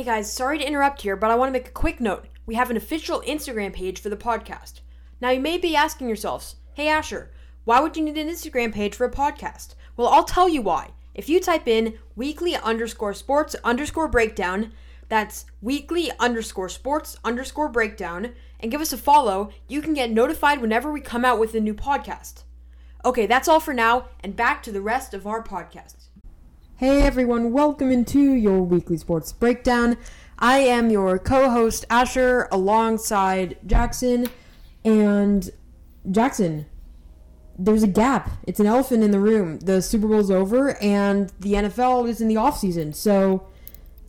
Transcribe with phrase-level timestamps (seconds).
[0.00, 2.24] Hey guys, sorry to interrupt here, but I want to make a quick note.
[2.46, 4.80] We have an official Instagram page for the podcast.
[5.20, 7.30] Now, you may be asking yourselves, hey Asher,
[7.66, 9.74] why would you need an Instagram page for a podcast?
[9.98, 10.92] Well, I'll tell you why.
[11.12, 14.72] If you type in weekly underscore sports underscore breakdown,
[15.10, 20.62] that's weekly underscore sports underscore breakdown, and give us a follow, you can get notified
[20.62, 22.44] whenever we come out with a new podcast.
[23.04, 26.08] Okay, that's all for now, and back to the rest of our podcast.
[26.80, 29.98] Hey everyone, welcome into your weekly sports breakdown.
[30.38, 34.28] I am your co host Asher alongside Jackson.
[34.82, 35.50] And
[36.10, 36.64] Jackson,
[37.58, 38.30] there's a gap.
[38.44, 39.58] It's an elephant in the room.
[39.58, 42.94] The Super Bowl's over and the NFL is in the offseason.
[42.94, 43.46] So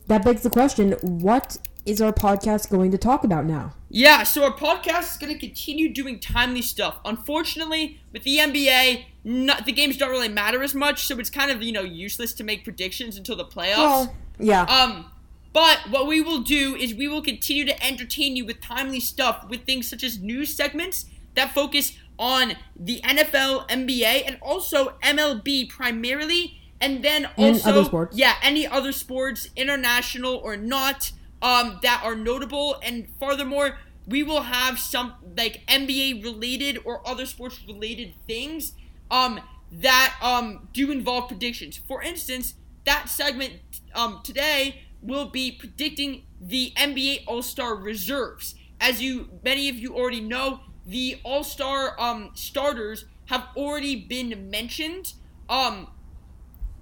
[0.06, 3.74] that begs the question what is our podcast going to talk about now?
[3.94, 6.98] Yeah, so our podcast is going to continue doing timely stuff.
[7.04, 11.50] Unfortunately, with the NBA, not, the games don't really matter as much, so it's kind
[11.50, 13.76] of you know useless to make predictions until the playoffs.
[13.76, 14.62] Well, yeah.
[14.62, 15.10] Um,
[15.52, 19.46] but what we will do is we will continue to entertain you with timely stuff
[19.50, 25.68] with things such as news segments that focus on the NFL, NBA, and also MLB
[25.68, 32.80] primarily, and then also yeah, any other sports, international or not um, that are notable.
[32.82, 38.72] And furthermore, we will have some like NBA related or other sports related things
[39.10, 41.76] um, that um, do involve predictions.
[41.76, 43.54] For instance, that segment
[43.94, 48.54] um, today will be predicting the NBA All Star reserves.
[48.80, 54.50] As you many of you already know, the All Star um, starters have already been
[54.50, 55.14] mentioned.
[55.48, 55.88] Um,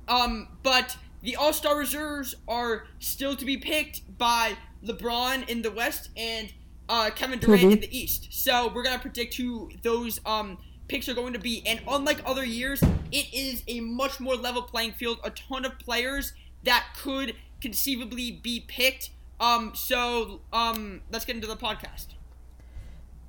[0.09, 5.71] um, but the All Star reserves are still to be picked by LeBron in the
[5.71, 6.53] West and
[6.91, 7.73] uh, Kevin Durant mm-hmm.
[7.73, 8.29] in the East.
[8.31, 11.63] So we're gonna predict who those um, picks are going to be.
[11.67, 15.19] And unlike other years, it is a much more level playing field.
[15.25, 16.33] A ton of players
[16.65, 19.11] that could conceivably be picked.
[19.39, 22.09] Um, so um, let's get into the podcast.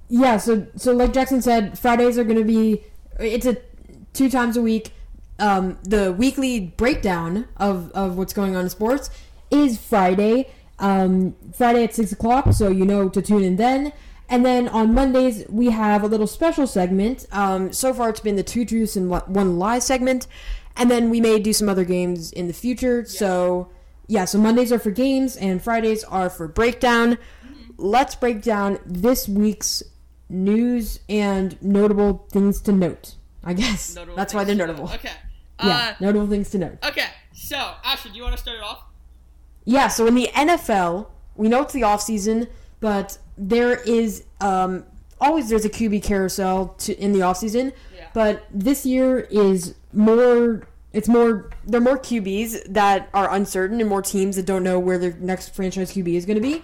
[0.09, 0.37] Yeah.
[0.37, 2.83] So so like Jackson said, Fridays are gonna be.
[3.19, 3.57] It's a
[4.13, 4.91] two times a week
[5.41, 9.09] um, the weekly breakdown of, of what's going on in sports
[9.49, 10.49] is Friday.
[10.81, 13.93] Um, Friday at 6 o'clock, so you know to tune in then.
[14.27, 17.27] And then on Mondays, we have a little special segment.
[17.31, 20.27] Um, so far, it's been the two truths and one lie segment.
[20.77, 22.99] And then we may do some other games in the future.
[22.99, 23.05] Yeah.
[23.05, 23.69] So,
[24.07, 27.17] yeah, so Mondays are for games and Fridays are for breakdown.
[27.45, 27.71] Mm-hmm.
[27.77, 29.83] Let's break down this week's
[30.29, 33.15] news and notable things to note.
[33.43, 34.85] I guess notable that's why they're notable.
[34.85, 35.11] Okay.
[35.63, 36.77] Yeah, uh, notable things to note.
[36.83, 38.83] Okay, so Asher, do you want to start it off?
[39.65, 42.47] Yeah, so in the NFL, we know it's the off season,
[42.79, 44.85] but there is um,
[45.19, 47.73] always there's a QB carousel to, in the off season.
[47.95, 48.07] Yeah.
[48.13, 50.67] But this year is more.
[50.93, 51.49] It's more.
[51.65, 55.13] There are more QBs that are uncertain and more teams that don't know where their
[55.13, 56.63] next franchise QB is going to be.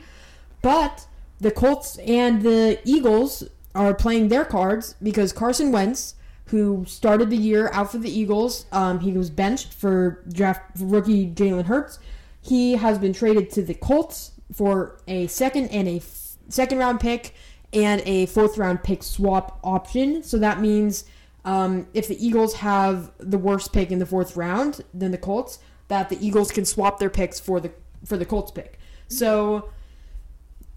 [0.61, 1.07] But
[1.39, 3.43] the Colts and the Eagles
[3.73, 6.15] are playing their cards because Carson Wentz
[6.47, 8.65] who started the year out for the Eagles.
[8.71, 11.99] Um, he was benched for draft rookie Jalen Hurts.
[12.47, 16.99] He has been traded to the Colts for a second and a f- second round
[16.99, 17.33] pick
[17.73, 20.23] and a fourth round pick swap option.
[20.23, 21.05] So that means
[21.45, 25.59] um, if the Eagles have the worst pick in the fourth round than the Colts,
[25.89, 27.71] that the Eagles can swap their picks for the
[28.05, 28.79] for the Colts pick.
[29.07, 29.69] So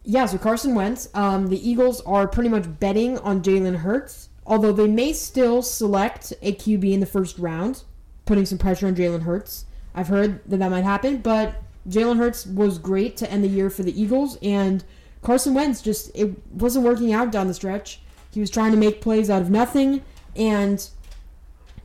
[0.03, 1.09] yeah, so Carson Wentz.
[1.15, 6.33] Um, the Eagles are pretty much betting on Jalen Hurts although they may still select
[6.43, 7.85] a QB in the first round,
[8.27, 9.65] putting some pressure on Jalen Hurts.
[9.95, 13.71] I've heard that that might happen, but Jalen Hurts was great to end the year
[13.71, 14.85] for the Eagles, and
[15.23, 18.01] Carson Wentz just it wasn't working out down the stretch.
[18.31, 20.03] He was trying to make plays out of nothing,
[20.37, 20.89] and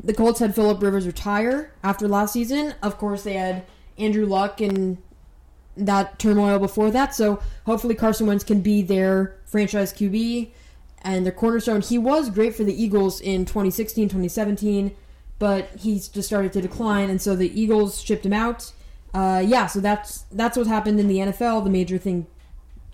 [0.03, 2.75] the Colts had Philip Rivers retire after last season.
[2.83, 3.65] Of course, they had
[3.97, 4.97] Andrew Luck and
[5.77, 7.15] that turmoil before that.
[7.15, 10.51] So hopefully Carson Wentz can be their franchise QB
[11.01, 11.81] and their cornerstone.
[11.81, 14.95] He was great for the Eagles in 2016, 2017,
[15.39, 18.71] but he's just started to decline, and so the Eagles shipped him out.
[19.13, 21.63] Uh, yeah, so that's that's what happened in the NFL.
[21.63, 22.27] The major thing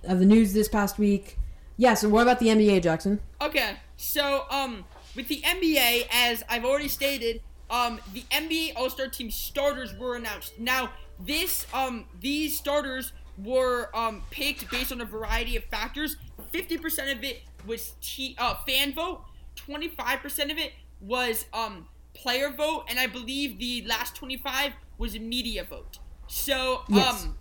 [0.03, 1.37] of the news this past week.
[1.77, 1.93] Yeah.
[1.93, 3.21] So what about the NBA, Jackson?
[3.39, 3.77] Okay.
[3.97, 4.85] So um,
[5.15, 10.15] with the NBA, as I've already stated, um, the NBA All Star Team starters were
[10.15, 10.59] announced.
[10.59, 16.17] Now this um these starters were um picked based on a variety of factors.
[16.51, 19.23] Fifty percent of it was t- uh, fan vote.
[19.55, 25.19] 25% of it was um, player vote, and I believe the last 25 was a
[25.19, 25.99] media vote.
[26.27, 27.23] So, yes.
[27.25, 27.37] um,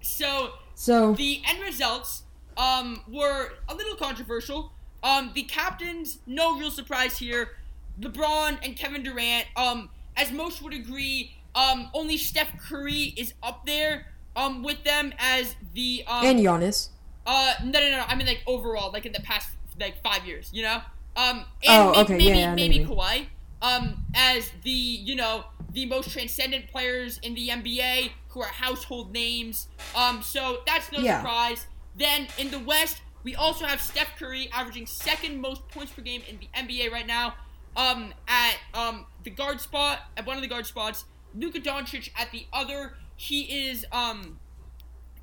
[0.00, 2.22] so, so the end results
[2.56, 4.72] um, were a little controversial.
[5.02, 7.56] Um, the captains, no real surprise here.
[8.00, 9.46] LeBron and Kevin Durant.
[9.56, 14.06] Um, as most would agree, um, only Steph Curry is up there
[14.36, 16.90] um with them as the um and Giannis.
[17.26, 18.04] Uh, no, no, no.
[18.06, 19.48] I mean like overall, like in the past
[19.80, 20.80] like five years, you know.
[21.16, 22.90] Um, and Oh, okay, maybe yeah, yeah, maybe maybe.
[22.90, 23.26] Kawhi,
[23.66, 29.12] um, as the you know the most transcendent players in the NBA who are household
[29.12, 29.68] names.
[29.94, 31.18] Um, so that's no Yeah.
[31.18, 31.66] surprise.
[31.94, 36.22] Then in the West, we also have Steph Curry averaging second most points per game
[36.28, 37.34] in the NBA right now.
[37.76, 41.04] Um, at um the guard spot, at one of the guard spots,
[41.34, 42.94] Luka Doncic at the other.
[43.16, 44.38] He is um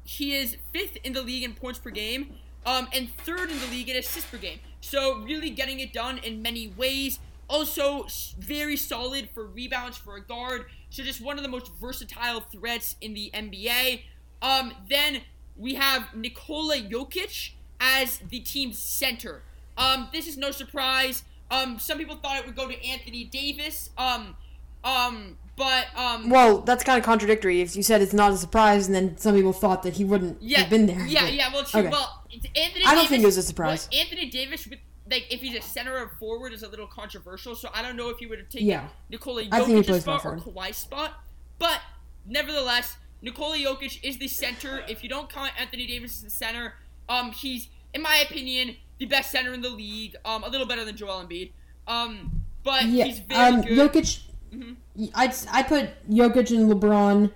[0.04, 2.36] he is fifth in the league in points per game,
[2.66, 4.60] um, and third in the league in assists per game.
[4.82, 7.20] So really getting it done in many ways.
[7.48, 8.08] Also
[8.40, 10.66] very solid for rebounds for a guard.
[10.90, 14.02] So just one of the most versatile threats in the NBA.
[14.42, 15.22] Um, then
[15.56, 19.44] we have Nikola Jokic as the team's center.
[19.78, 21.24] Um, this is no surprise.
[21.52, 23.90] Um, some people thought it would go to Anthony Davis.
[23.98, 24.36] Um,
[24.84, 27.62] um, but um, Well, that's kind of contradictory.
[27.62, 30.42] If you said it's not a surprise, and then some people thought that he wouldn't
[30.42, 31.06] yeah, have been there.
[31.06, 31.54] Yeah, but- yeah.
[31.54, 31.82] Well, true.
[31.82, 31.90] okay.
[31.90, 32.24] Well,
[32.56, 32.86] Anthony.
[32.86, 33.88] I don't Davis, think it was a surprise.
[33.92, 34.80] well, Anthony Davis, with,
[35.14, 37.56] like, if he's a center or forward, is a little controversial.
[37.56, 38.88] So I don't know if he would have taken Yeah.
[39.10, 40.38] Nikola I Jokic's spot or.
[40.38, 41.24] Kawhi's spot.
[41.60, 41.80] But
[42.26, 44.84] nevertheless, Nikola Jokic is the center.
[44.90, 46.74] If you don't count Anthony Davis as the center,
[47.08, 50.16] um, he's in my opinion the best center in the league.
[50.26, 51.52] Um, a little better than Joel Embiid.
[51.88, 53.92] Um, but Yeah, he's very um, good.
[53.92, 54.20] Jokic.
[54.54, 54.76] Mhm.
[55.16, 57.32] I'd I put Jokic and LeBron,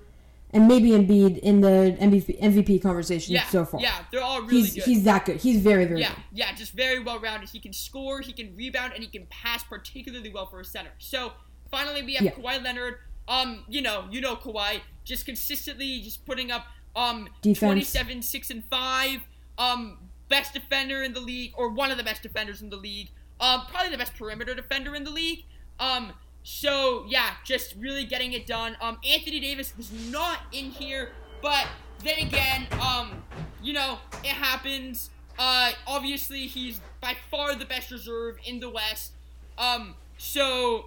[0.54, 3.82] and maybe Embiid in the MVP, MVP conversation yeah, so far.
[3.82, 4.84] yeah, they're all really he's good.
[4.86, 5.38] he's that good.
[5.38, 6.24] He's very very Yeah, good.
[6.34, 7.50] yeah, just very well rounded.
[7.50, 10.92] He can score, he can rebound, and he can pass particularly well for a center.
[11.00, 11.34] So
[11.70, 12.32] finally, we have Yeah.
[12.32, 12.96] Kawhi Leonard.
[13.28, 16.66] Um, you know, you know Kawhi, just consistently just putting up
[16.96, 17.60] um Defense.
[17.60, 19.20] 27, six and five.
[19.58, 19.98] Um,
[20.30, 23.10] best defender in the league, or one of the best defenders in the league.
[23.40, 25.44] Um, probably the best perimeter defender in the league.
[25.80, 26.14] Um,
[26.50, 28.78] so yeah, just really getting it done.
[28.80, 31.12] Um, Anthony Davis was not in here,
[31.42, 31.68] but
[32.06, 33.22] then again, um,
[33.62, 35.10] you know, it happens.
[35.38, 39.12] Uh, obviously he's by far the best reserve in the West.
[39.58, 40.86] Um, so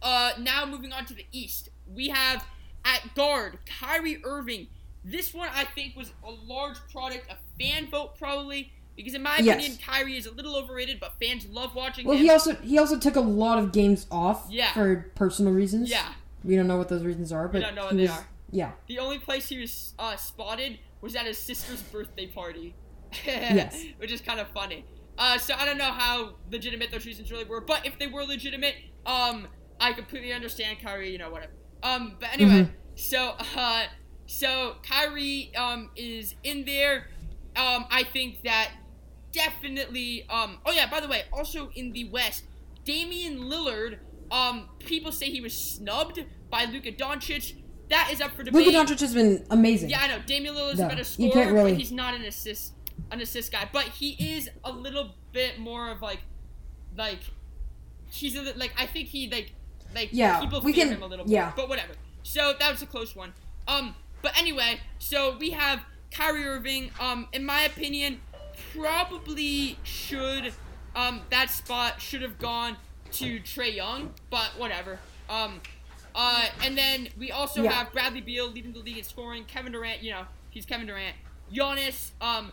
[0.00, 2.46] uh, now moving on to the East, we have
[2.86, 4.68] at guard Kyrie Irving.
[5.04, 9.38] This one I think was a large product of fan vote probably because in my
[9.38, 9.56] Yes.
[9.56, 12.24] opinion Kyrie is a little overrated, but fans love watching Well, him.
[12.24, 14.72] he also he also took a lot of games off Yeah.
[14.72, 15.90] for personal reasons.
[15.90, 16.12] yeah,
[16.44, 18.28] we don't know what those reasons are, but we don't know what they was, are.
[18.50, 22.74] Yeah, the only place he was uh, spotted was at his sister's birthday party.
[23.26, 23.84] Yes.
[23.98, 24.84] which is kind of funny.
[25.16, 28.24] Uh, so I don't know how legitimate those reasons really were, but if they were
[28.24, 28.74] legitimate,
[29.06, 29.46] um,
[29.80, 31.12] I completely understand Kyrie.
[31.12, 31.52] You know, whatever.
[31.84, 32.70] Um, but anyway, Mhm.
[32.96, 33.84] so uh,
[34.26, 37.08] so Kyrie um is in there.
[37.56, 38.70] Um, I think that
[39.34, 40.26] definitely.
[40.30, 42.44] Um, oh yeah, by the way, also in the West,
[42.84, 43.98] Damian Lillard.
[44.30, 47.54] Um, people say he was snubbed by Luka Doncic.
[47.90, 48.66] That is up for debate.
[48.66, 49.90] Luka Doncic has been amazing.
[49.90, 50.18] Yeah, I know.
[50.26, 52.72] Damian Lillard's No, a better you scorer, can't really- but he's not an assist
[53.10, 53.68] an assist guy.
[53.72, 56.20] But he is a little bit more of like
[56.96, 57.18] like
[58.10, 59.52] he's a, li- like I think he like
[59.94, 61.32] like Yeah, people we fear can- him a little bit.
[61.32, 61.46] yeah.
[61.48, 61.56] bit.
[61.56, 61.92] But whatever.
[62.22, 63.32] So that was a close one.
[63.68, 68.20] Um but anyway, so we have Kyrie Irving, um, in my opinion,
[68.76, 70.52] probably should
[70.96, 72.76] um that spot should have gone
[73.12, 74.98] to Trae Young, but whatever.
[75.28, 75.60] Um
[76.16, 77.72] uh, and then we also Yeah.
[77.72, 79.44] have Bradley Beal leading the league in scoring.
[79.46, 81.16] Kevin Durant, you know, he's Kevin Durant.
[81.52, 82.52] Giannis, um,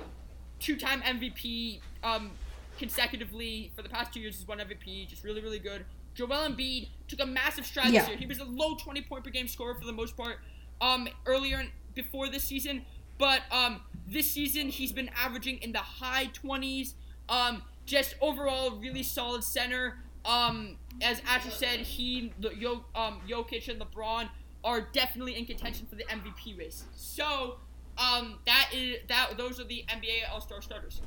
[0.60, 2.32] two-time MVP, um,
[2.80, 4.36] consecutively for the past two years.
[4.38, 5.86] He's won MVP, just really, really good.
[6.16, 8.02] Joel Embiid took a massive stride Yeah.
[8.02, 8.18] this year.
[8.18, 10.40] He was a low 20 point per game scorer for the most part.
[10.82, 12.84] Um, earlier in, before this season,
[13.20, 16.94] but um, this season he's been averaging in the high 20s.
[17.30, 19.98] Um, just overall really solid center.
[20.26, 24.30] Um, as Asher said, he, Yo, um, Jokic and LeBron
[24.64, 26.84] are definitely in contention for the MVP race.
[26.96, 27.58] So,
[27.98, 29.38] um, that is that.
[29.38, 31.02] Those are the NBA All Star starters.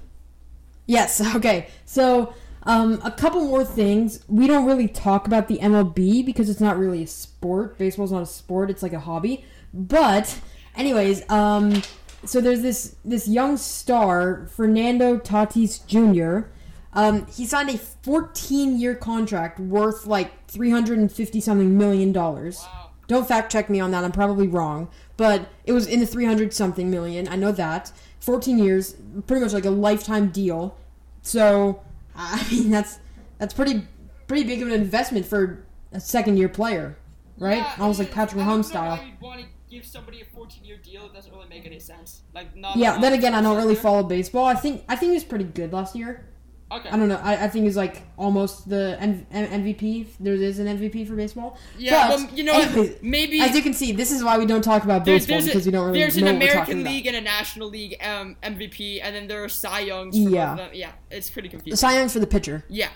[0.87, 1.23] Yes.
[1.37, 1.69] Okay.
[1.85, 2.35] So,
[2.65, 4.25] um, a couple more things.
[4.29, 7.79] We don't really talk about the MLB because it's not really a sport.
[7.79, 8.71] Baseball's not a sport.
[8.71, 9.45] It's like a hobby.
[9.73, 10.39] But,
[10.77, 11.83] anyways, um,
[12.27, 16.49] so there's this this young star, Fernando Tatis Jr.
[16.93, 22.61] Um, he signed a 14 year contract worth like 350 something million dollars.
[22.63, 22.91] Wow.
[23.07, 24.05] Don't fact check me on that.
[24.05, 27.29] I'm probably wrong, but it was in the 300 something million.
[27.29, 27.93] I know that.
[28.21, 30.79] 14 years, pretty much like a lifetime deal.
[31.21, 31.83] So,
[32.17, 32.99] I mean, that's
[33.39, 33.87] that's pretty
[34.27, 36.97] pretty big of an investment for a second year player,
[37.39, 37.59] right?
[37.59, 38.13] Yeah, Almost like.
[38.13, 38.99] Patrick Mahomes style.
[39.05, 41.07] You'd want to give somebody a 14 year deal?
[41.07, 42.23] It doesn't really make any sense.
[42.35, 42.77] Like not.
[42.77, 42.99] Yeah.
[42.99, 44.47] Then again, I don't really follow baseball.
[44.47, 46.27] I think I think he was pretty good last year.
[46.73, 46.89] Okay.
[46.89, 47.21] I don't know.
[47.23, 50.09] I, I think he's like almost the M- M- MVP.
[50.19, 51.59] There is an MVP for baseball.
[51.79, 54.47] Yeah, But, well, you know, anyways, maybe As you can see, this is why we
[54.47, 56.43] don't talk about there's, baseball there's, because a, we don't really there's know an what
[56.43, 56.91] we're talking American about.
[56.93, 60.17] League and a National League um, MVP, and then there are Cy Youngs.
[60.17, 60.47] For Yeah.
[60.55, 60.75] both of them.
[60.75, 61.77] yeah, it's pretty The confusing.
[61.77, 62.65] Cy Young's for the pitcher.
[62.69, 62.89] Yeah,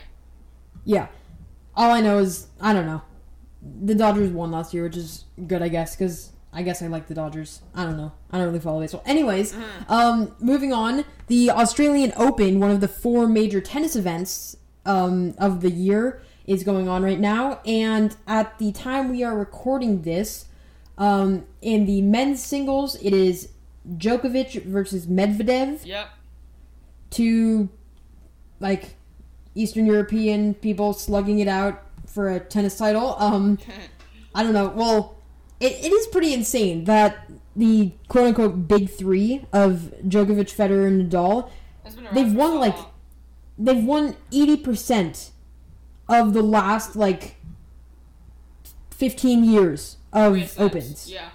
[0.85, 1.08] Yeah.
[1.76, 3.02] All I know is I don't know.
[3.85, 7.06] The Dodgers won last year, which is good, I guess, because I guess I like
[7.06, 7.62] the Dodgers.
[7.72, 8.10] I don't know.
[8.32, 9.04] I don't really follow baseball.
[9.06, 9.94] Anyways, Uh-huh.
[9.94, 11.04] um, moving on.
[11.28, 16.64] The Australian Open, one of the four major tennis events um, of the year, is
[16.64, 17.60] going on right now.
[17.64, 20.46] And at the time we are recording this,
[20.96, 23.50] um, in the men's singles, it is
[23.96, 26.08] Djokovic versus Medvedev yep.
[27.10, 27.68] two
[28.58, 28.96] like
[29.54, 33.14] Eastern European people slugging it out for a tennis title.
[33.20, 33.58] Um,
[34.34, 34.70] I don't know.
[34.70, 35.17] Well,
[35.60, 41.10] it, it is pretty insane that the quote unquote big three of Djokovic, Federer, and
[41.10, 41.50] Nadal
[41.82, 42.76] That's been around They've won, so like,
[43.58, 45.30] they've won eighty percent
[46.08, 47.36] of the last like
[48.90, 51.28] fifteen years of Grand opens Yeah,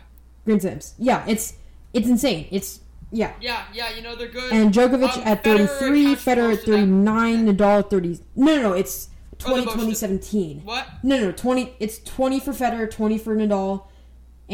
[0.45, 0.93] Grand Slams.
[0.97, 1.53] Yeah, it's
[1.93, 2.47] it's insane.
[2.51, 2.79] It's
[3.11, 3.33] yeah.
[3.39, 3.91] yeah, yeah.
[3.95, 4.51] You know they're good.
[4.51, 8.19] And Djokovic Um, at 33, Federer at 39, Nadal at 30.
[8.35, 10.61] No, no, no, it's 20, Oh, 2017.
[10.63, 10.87] what?
[11.03, 11.75] No, no, 20.
[11.79, 13.83] It's 20 for Federer, 20 for Nadal,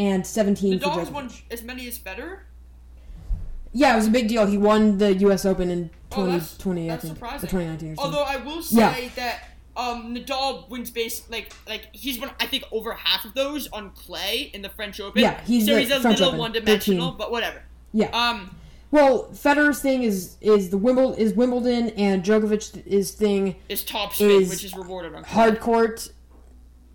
[0.00, 1.12] and 17 for Nadal's Djokovic.
[1.12, 2.38] won as many as Federer.
[3.72, 4.46] Yeah, it was a big deal.
[4.46, 5.44] He won the U.S.
[5.44, 7.46] Open in Oh, that's, 2020, that's I think, surprising.
[7.46, 8.18] or 2019 or something.
[8.18, 9.08] Although I will say Yeah.
[9.14, 9.44] that
[9.76, 13.90] um, Nadal wins base like like he's won I think over half of those on
[13.90, 15.22] clay in the French Open.
[15.22, 17.18] Yeah, he's so the he's a French little one dimensional, 13.
[17.18, 17.62] but whatever.
[17.92, 18.08] yeah.
[18.08, 18.56] Um,
[18.90, 24.12] well, Federer's thing is is the Wimbledon is Wimbledon, and Djokovic's is thing is top
[24.12, 25.32] spin, Is which is rewarded on clay.
[25.32, 26.08] hard court.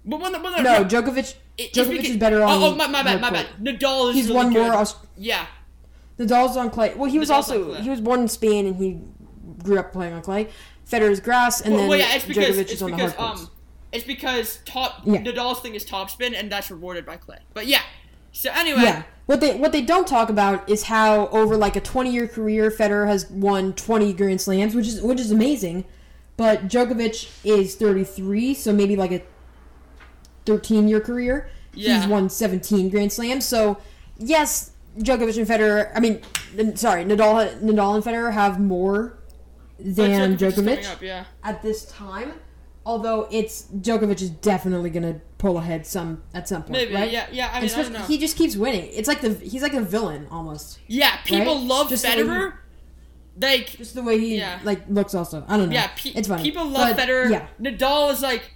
[0.06, 1.36] But when the, when the, No, Djokovic.
[1.58, 2.62] it- Djokovic because- is better on.
[2.62, 3.48] Oh, oh my, my bad, my bad.
[3.62, 4.68] Nadal is He's really won good.
[4.68, 4.74] more.
[4.76, 5.46] Aust- Yeah,
[6.20, 6.94] Nadal's on clay.
[6.96, 9.00] Well, he was Nadal's also he was born in Spain and he
[9.64, 10.48] grew up playing on clay.
[10.90, 13.14] Federer's grass, and well, then well, yeah, it's because Djokovic it's is on the because
[13.14, 13.42] hard courts.
[13.42, 13.52] um,
[13.92, 15.22] it's because top Yeah.
[15.22, 17.40] Nadal's thing is top spin, and that's rewarded by clay.
[17.56, 17.82] But yeah,
[18.32, 21.82] so anyway, yeah, what they what they don't talk about is how over like a
[21.82, 25.86] twenty year career, Federer has won twenty Grand Slams, which is which is amazing.
[26.38, 29.22] But Djokovic is thirty three, so maybe like a
[30.46, 31.50] thirteen year career.
[31.74, 32.00] Yeah.
[32.00, 33.46] He's won seventeen Grand Slams.
[33.46, 33.78] So
[34.18, 35.92] yes, Djokovic and Federer.
[35.96, 36.22] I mean,
[36.76, 39.18] sorry, Nadal Nadal and Federer have more
[39.80, 40.92] than Djokovic Djokovic.
[40.94, 41.26] up, yeah.
[41.44, 42.34] at this time.
[42.88, 47.12] Although it's Djokovic is definitely gonna pull ahead some at some point, Maybe, right?
[47.12, 47.50] yeah, yeah.
[47.52, 48.00] I mean, I don't know.
[48.02, 48.90] he just keeps winning.
[48.94, 50.80] It's like the he's like a villain almost.
[50.88, 51.64] yeah, people right?
[51.66, 52.54] love Just the he- Federer.
[53.42, 54.60] Like, Just the way he Yeah.
[54.64, 55.14] like looks.
[55.14, 55.74] Also, I don't know.
[55.74, 56.42] yeah, pe- it's funny.
[56.44, 57.30] people love But, Federer.
[57.32, 58.54] Yeah, Nadal is like,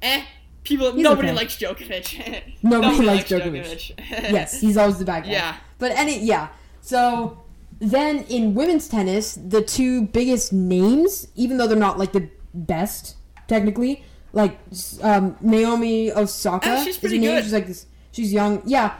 [0.00, 0.22] eh.
[0.64, 1.36] People, He's nobody okay.
[1.36, 2.42] likes Djokovic.
[2.62, 3.98] Nobody likes Djokovic.
[4.10, 5.30] yes, he's always the bad guy.
[5.32, 5.56] Yeah.
[5.78, 6.48] but any yeah.
[6.80, 7.42] So
[7.80, 13.16] then in women's tennis, the two biggest names, even though they're not like the best
[13.48, 14.56] technically, like
[15.02, 16.68] um, Naomi Osaka.
[16.78, 17.42] Ah, she's pretty good.
[17.42, 17.86] She's like this.
[18.12, 18.62] She's young.
[18.64, 18.94] Yeah.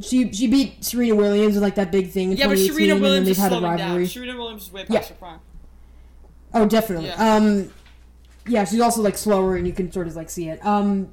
[0.00, 3.00] She she beat Serena Williams in like that big thing in Yeah, but 2018, Serena
[3.00, 3.86] Williams is had a slowing down.
[3.88, 4.06] rivalry.
[4.08, 4.98] Serena Williams is way Yeah.
[4.98, 5.38] past her prime.
[6.54, 7.06] Oh, definitely.
[7.08, 7.34] Yeah.
[7.36, 7.70] Um,
[8.46, 10.64] yeah, she's also like slower, and you can sort of like see it.
[10.64, 11.12] Um,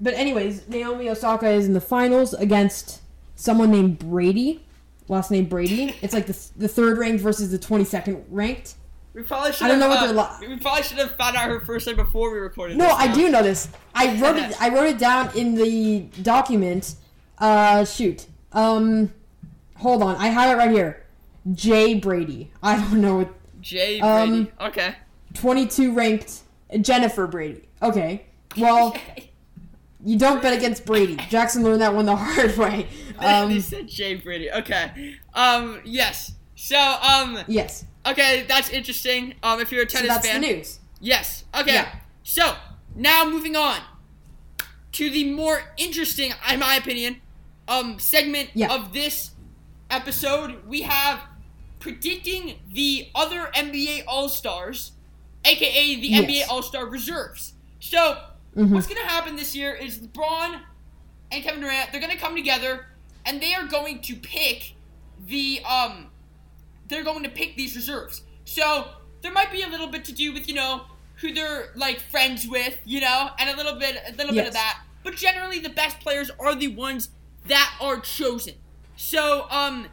[0.00, 3.00] but anyways, Naomi Osaka is in the finals against
[3.36, 4.64] someone named Brady.
[5.08, 5.96] Last name Brady.
[6.02, 8.74] It's like the the third ranked versus the twenty second ranked.
[9.14, 9.64] We probably should.
[9.64, 11.86] I don't know have, what uh, they're We probably should have found out her first
[11.86, 12.78] name before we recorded.
[12.78, 13.68] No, I do know this.
[13.94, 14.54] I wrote it.
[14.60, 16.94] I wrote it down in the document.
[17.36, 18.26] Uh, shoot.
[18.52, 19.12] Um,
[19.76, 20.16] hold on.
[20.16, 21.04] I have it right here.
[21.52, 22.52] Jay Brady.
[22.62, 23.34] I don't know what.
[23.60, 24.52] Jay Um, Brady.
[24.60, 24.94] okay.
[25.34, 26.41] 22 ranked
[26.80, 27.68] Jennifer Brady.
[27.82, 28.26] Okay.
[28.56, 28.96] Well,
[30.04, 31.16] you don't bet against Brady.
[31.28, 32.86] Jackson learned that one the hard way.
[33.20, 34.50] they Um, said Jay Brady.
[34.50, 35.16] Okay.
[35.34, 35.80] Um.
[35.84, 36.32] Yes.
[36.56, 36.78] So.
[36.78, 37.38] Um.
[37.48, 37.84] yes.
[38.06, 38.44] Okay.
[38.48, 39.34] That's interesting.
[39.42, 39.60] Um.
[39.60, 40.40] If you're a So tennis that's fan.
[40.40, 40.78] the news.
[41.00, 41.44] Yes.
[41.58, 41.74] Okay.
[41.74, 41.94] Yeah.
[42.22, 42.54] So
[42.94, 43.80] now moving on
[44.92, 47.20] to the more interesting, in my opinion,
[47.66, 48.72] um, segment Yeah.
[48.74, 49.30] of this
[49.90, 50.66] episode.
[50.66, 51.20] We have
[51.80, 54.92] predicting the other NBA All Stars,
[55.44, 56.24] aka the Yes.
[56.24, 57.54] NBA All Star reserves.
[57.80, 58.18] So
[58.56, 58.70] Mhm.
[58.70, 60.60] what's gonna happen this year is LeBron
[61.30, 61.90] and Kevin Durant.
[61.92, 62.86] They're gonna come together
[63.24, 64.74] and they are going to pick
[65.26, 66.08] the um
[66.88, 68.22] they're going to pick these reserves.
[68.44, 68.88] So
[69.22, 70.82] there might be a little bit to do with you know
[71.16, 74.52] who they're like friends with, you know, and a little bit a little bit of
[74.52, 74.82] that.
[75.04, 77.10] But generally, the best players are the ones
[77.46, 78.54] that are chosen.
[78.96, 79.88] So um,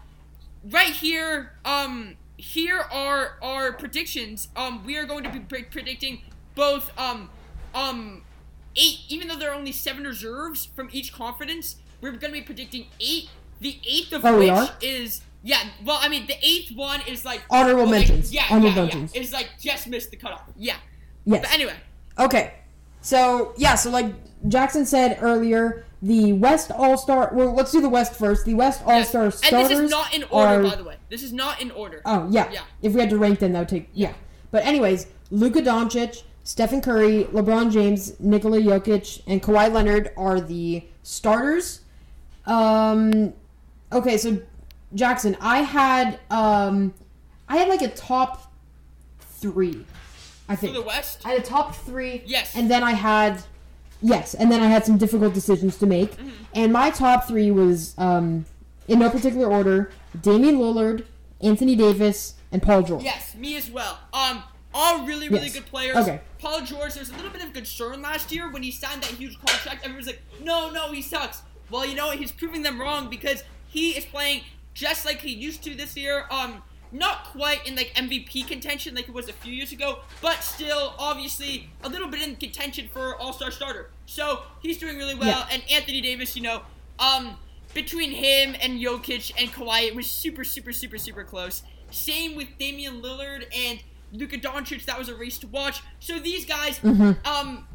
[0.64, 4.48] right here um here are our predictions.
[4.56, 6.22] Um, we are going to be pre- predicting
[6.56, 7.30] both um
[7.76, 8.24] um
[8.76, 12.42] eight, even though there are only seven reserves from each conference, we're going to be
[12.42, 13.30] predicting eight.
[13.62, 17.42] The eighth of Oh, which is Yeah, well, I mean, the eighth one is like
[17.50, 18.34] Honorable well, like, mentions.
[18.34, 19.16] yeah, Honorable yeah, mentions.
[19.16, 19.22] Yeah.
[19.22, 20.44] It's like just missed the cutoff.
[20.58, 20.78] Yeah.
[21.26, 21.42] Yes.
[21.42, 21.76] But anyway,
[22.18, 22.54] Okay.
[23.02, 24.14] So yeah, so like
[24.48, 27.30] Jackson said earlier, the West All Star.
[27.34, 28.46] Well, let's do the West first.
[28.46, 29.38] The West All Star yes.
[29.40, 29.42] starters.
[29.54, 30.96] and this is not in order, are- by the way.
[31.10, 32.02] This is not in order.
[32.06, 32.50] Oh yeah.
[32.52, 32.62] Yeah.
[32.82, 34.14] If we had to rank them, that would take yeah.
[34.52, 40.84] But anyways, Luka Doncic, Stephen Curry, LeBron James, Nikola Jokic, and Kawhi Leonard are the
[41.04, 41.82] starters.
[42.46, 43.34] Um,
[43.92, 44.40] okay, so
[44.96, 46.94] Jackson, I had um,
[47.48, 48.52] I had like a top
[49.20, 49.86] three,
[50.48, 50.74] I For think.
[50.74, 52.24] the West, I had a top three.
[52.26, 52.56] Yes.
[52.56, 53.42] And then I had,
[54.02, 56.12] yes, and then I had some difficult decisions to make.
[56.16, 56.30] Mm-hmm.
[56.56, 58.46] And my top three was, um,
[58.88, 59.92] in no particular order,
[60.22, 61.06] Damian Lillard,
[61.42, 63.04] Anthony Davis, and Paul George.
[63.04, 64.00] yes, me as well.
[64.14, 65.54] Um, all really, really Yes.
[65.54, 65.96] good players.
[65.98, 66.20] Okay.
[66.40, 69.12] Paul George, there was a little bit of concern last year when he signed that
[69.12, 69.80] huge contract.
[69.84, 71.42] Everyone was like, no, no, he sucks.
[71.70, 72.18] Well, you know what?
[72.18, 74.42] He's proving them wrong because he is playing
[74.74, 76.26] just like he used to this year.
[76.32, 80.44] Um, not quite in like MVP contention like it was a few years ago, but
[80.44, 83.90] still, obviously, a little bit in contention for All Star starter.
[84.06, 85.28] So he's doing really well.
[85.28, 85.48] Yeah.
[85.52, 86.62] And Anthony Davis, you know,
[87.00, 87.38] um,
[87.74, 91.62] between him and Jokic and Kawhi, it was super, super, super, super close.
[91.92, 93.80] Same with Damian Lillard and
[94.12, 94.86] Luka Doncic.
[94.86, 95.82] That was a race to watch.
[96.00, 97.28] So these guys, Mm-hmm.
[97.28, 97.68] um,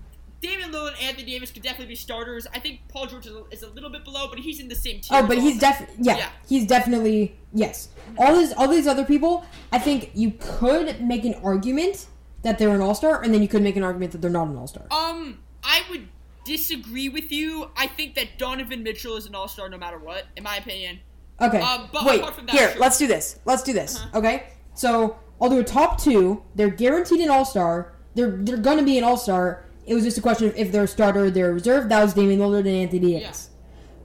[0.46, 2.46] Damian Lillard and Anthony Davis could definitely be starters.
[2.52, 5.18] I think Paul George is a, little bit below, but he's in the same tier.
[5.18, 5.70] Oh, but he's all of them.
[5.70, 6.28] definitely yeah, Yeah.
[6.48, 7.88] he's definitely yes.
[8.18, 12.06] All these all these other people, I think you could make an argument
[12.42, 14.48] that they're an all star, and then you could make an argument that they're not
[14.48, 14.86] an all star.
[14.90, 16.08] Um, I would
[16.44, 17.70] disagree with you.
[17.76, 21.00] I think that Donovan Mitchell is an all star no matter what, in my opinion.
[21.40, 21.58] Okay.
[21.60, 22.80] Um, but Wait, apart from that, here, sure.
[22.80, 23.40] let's do this.
[23.44, 23.96] Let's do this.
[23.96, 24.18] Uh-huh.
[24.18, 24.46] Okay.
[24.74, 26.42] So I'll do a top two.
[26.54, 27.94] They're guaranteed an all star.
[28.14, 29.63] They're they're gonna be an all star.
[29.86, 31.88] It was just a question of if they're a starter or they're a reserve.
[31.88, 33.50] That was Damian Lillard and Anthony Davis.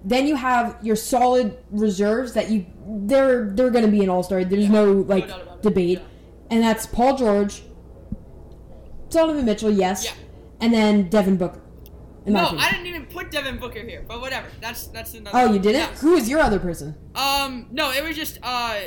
[0.03, 4.43] Then you have your solid reserves that you they're they're gonna be an all star.
[4.43, 5.61] There's Yeah, no no like it.
[5.61, 5.99] debate.
[5.99, 6.05] Yeah.
[6.51, 7.61] And that's Paul George,
[9.09, 10.11] Donovan Mitchell, yes, Yeah.
[10.61, 11.61] and then Devin Booker.
[12.25, 12.63] No, opinion.
[12.65, 14.47] I didn't even put Devin Booker here, but whatever.
[14.61, 15.37] That's that's another.
[15.37, 15.81] Oh, you didn't?
[15.81, 15.95] Yeah.
[15.97, 16.95] Who is your other person?
[17.15, 18.79] Um, no, it was just uh,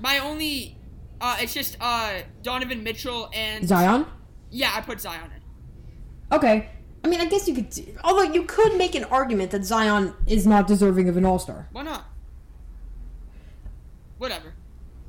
[0.00, 0.78] my only.
[1.20, 4.06] Uh, it's just uh, Donovan Mitchell and Zion.
[4.50, 5.35] Yeah, I put Zion in.
[6.32, 6.70] Okay.
[7.04, 7.98] I mean, I guess you could.
[8.02, 11.68] Although you could make an argument that Zion is not deserving of an All Star.
[11.72, 12.04] Why not?
[14.18, 14.54] Whatever.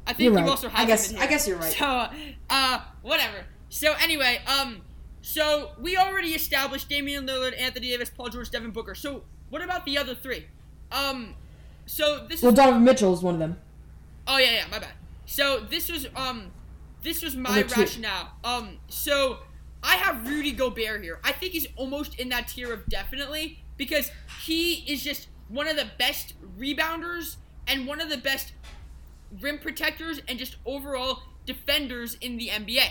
[0.06, 1.14] I think You're you also have I guess-.
[1.16, 1.74] I guess you're right.
[1.74, 2.08] So,
[2.50, 3.46] uh, whatever.
[3.70, 4.82] So anyway, um,
[5.22, 8.96] so we already established Damian Lillard, Anthony Davis, Paul George, Devin Booker.
[8.96, 10.46] So what about the other three?
[10.92, 11.36] Um,
[11.86, 12.58] so this Well, is.
[12.58, 13.58] Donovan Mitchell is one of them.
[14.28, 14.94] Oh yeah, yeah, my bad.
[15.26, 16.52] So this was um,
[17.02, 18.32] this was my rationale.
[18.44, 19.40] Um, so
[19.84, 21.20] I have Rudy Gobert here.
[21.24, 24.12] I think he's almost in that tier of definitely because
[24.44, 27.38] he is just one of the best rebounders
[27.68, 28.54] and one of the best
[29.42, 32.88] rim protectors and just overall defenders in the NBA.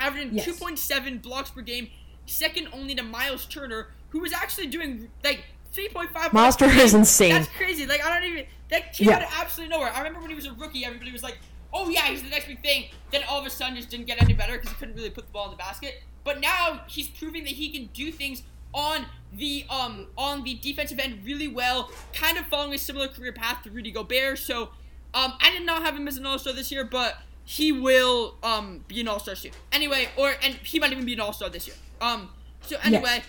[0.00, 0.46] Averaging Yes.
[0.48, 1.88] 2.7 blocks per game,
[2.26, 7.30] second only to Miles Turner, who was actually doing like 3.5 Miles Turner is insane.
[7.32, 7.86] That's crazy.
[7.86, 9.16] Like I don't even that came Yeah.
[9.16, 9.92] out of absolutely nowhere.
[9.92, 11.38] I remember when he was a rookie, everybody was like,
[11.72, 14.22] "Oh yeah, he's the next big thing." Then all of a sudden, just didn't get
[14.22, 16.02] any better because he couldn't really put the ball in the basket.
[16.24, 18.42] But now he's proving that he can do things
[18.74, 23.32] on the um on the defensive end really well, kind of following a similar career
[23.32, 24.38] path to Rudy Gobert.
[24.38, 24.70] So,
[25.14, 28.36] um, I did not have him as an All Star this year, but he will
[28.42, 29.52] um be an All Star soon.
[29.72, 31.76] Anyway, or and he might even be an All Star this year.
[32.00, 32.30] Um,
[32.62, 33.22] so anyway.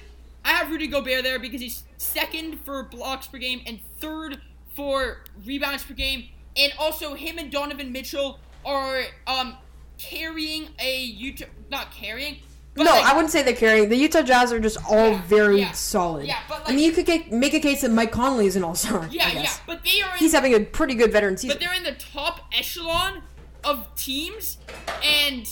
[0.45, 4.41] I have Rudy Gobert there because he's second for blocks per game and third
[4.75, 6.27] for rebounds per game.
[6.58, 9.58] And also, him and Donovan Mitchell are um,
[9.98, 11.46] carrying a Utah.
[11.70, 12.38] Not carrying.
[12.76, 13.89] But no, like, I wouldn't say they're carrying.
[13.89, 15.72] The Utah Jazz are just all Yeah, very yeah.
[15.74, 16.26] solid.
[16.26, 18.56] Yeah, but, like, I mean, you could get, make a case that Mike Conley is
[18.56, 19.08] an All Star.
[19.12, 19.52] Yeah, yeah.
[19.68, 21.56] But they are in, He's having a pretty good veteran season.
[21.56, 23.22] but they're in the top echelon
[23.63, 24.58] of teams
[25.04, 25.48] and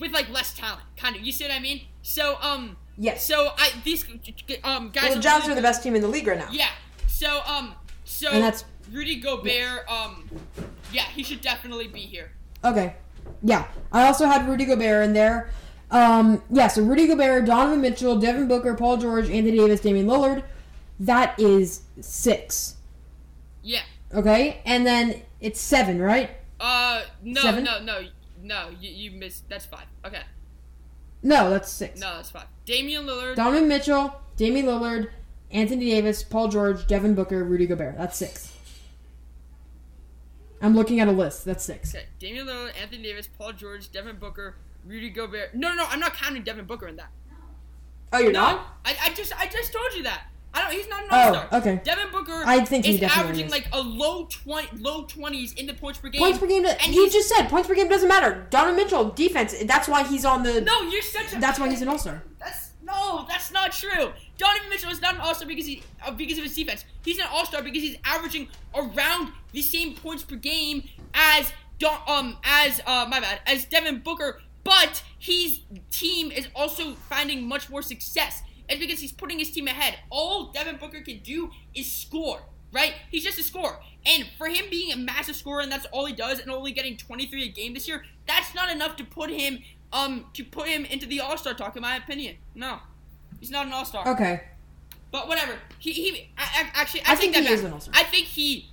[0.00, 1.22] with like less talent, kind of.
[1.22, 1.82] You see what I mean?
[2.02, 2.76] So um.
[2.98, 3.26] Yes.
[3.26, 4.04] So I these
[4.64, 5.04] um guys.
[5.04, 6.48] Well, the are Jazz are the best team in the league right now.
[6.50, 6.68] Yeah.
[7.06, 10.28] So um so And that's- Rudy Gobert um
[10.92, 12.30] yeah, he should definitely be here.
[12.64, 12.94] Okay.
[13.42, 13.66] Yeah.
[13.92, 15.50] I also had Rudy Gobert in there.
[15.90, 20.42] Um, yeah, so Rudy Gobert, Donovan Mitchell, Devin Booker, Paul George, Anthony Davis, Damian Lillard.
[20.98, 22.76] That is six.
[23.62, 23.82] Yeah.
[24.14, 24.60] Okay?
[24.64, 26.30] And then it's seven, right?
[26.58, 27.64] Uh no Seven?
[27.64, 28.00] no no
[28.42, 29.86] no you, you missed that's five.
[30.04, 30.22] Okay.
[31.22, 32.00] No, that's six.
[32.00, 32.46] No, that's five.
[32.64, 33.36] Damian Lillard.
[33.36, 35.08] Donovan Mitchell, Damian Lillard,
[35.50, 37.96] Anthony Davis, Paul George, Devin Booker, Rudy Gobert.
[37.98, 38.52] That's six.
[40.62, 41.44] I'm looking at a list.
[41.44, 41.94] That's six.
[41.94, 42.06] Okay.
[42.18, 45.54] Damian Lillard, Anthony Davis, Paul George, Devin Booker, Rudy Gobert.
[45.54, 47.10] No, no, no, I'm not counting Devin Booker in that.
[48.12, 48.66] Oh, you're No, not?
[48.84, 50.22] I, I just I just told you that.
[50.54, 50.72] I don't.
[50.72, 51.48] He's not an All Star.
[51.52, 51.80] Oh, okay.
[51.84, 52.42] Devin Booker.
[52.46, 53.52] I think he is averaging is.
[53.52, 56.20] like a low twenty, low twenties in the points per game.
[56.20, 56.64] Points per game.
[56.64, 58.46] and you just said points per game doesn't matter.
[58.48, 59.54] Donovan Mitchell defense.
[59.64, 60.62] That's why he's on the.
[60.62, 61.40] No, you're such a.
[61.40, 62.22] That's why he's an All Star.
[62.38, 64.12] That's no, that's not true.
[64.38, 66.84] Donovan Mitchell is not an All Star because he uh, because of his defense.
[67.04, 71.98] He's an All Star because he's averaging around the same points per game as Don,
[72.06, 77.68] um as uh my bad as Devin Booker, but his team is also finding much
[77.68, 78.42] more success.
[78.68, 79.98] It's because he's putting his team ahead.
[80.10, 82.40] All Devin Booker can do is score,
[82.72, 82.94] right?
[83.10, 83.78] He's just a scorer.
[84.04, 86.96] And for him being a massive scorer and that's all he does and only getting
[86.96, 89.58] 23 a game this year, that's not enough to put him
[89.92, 92.36] um to put him into the All-Star talk in my opinion.
[92.54, 92.78] No.
[93.40, 94.06] He's not an All-Star.
[94.08, 94.42] Okay.
[95.12, 95.54] But whatever.
[95.78, 97.54] He he I, I, actually I, I think that he back.
[97.58, 97.94] is an All-Star.
[97.96, 98.68] I think he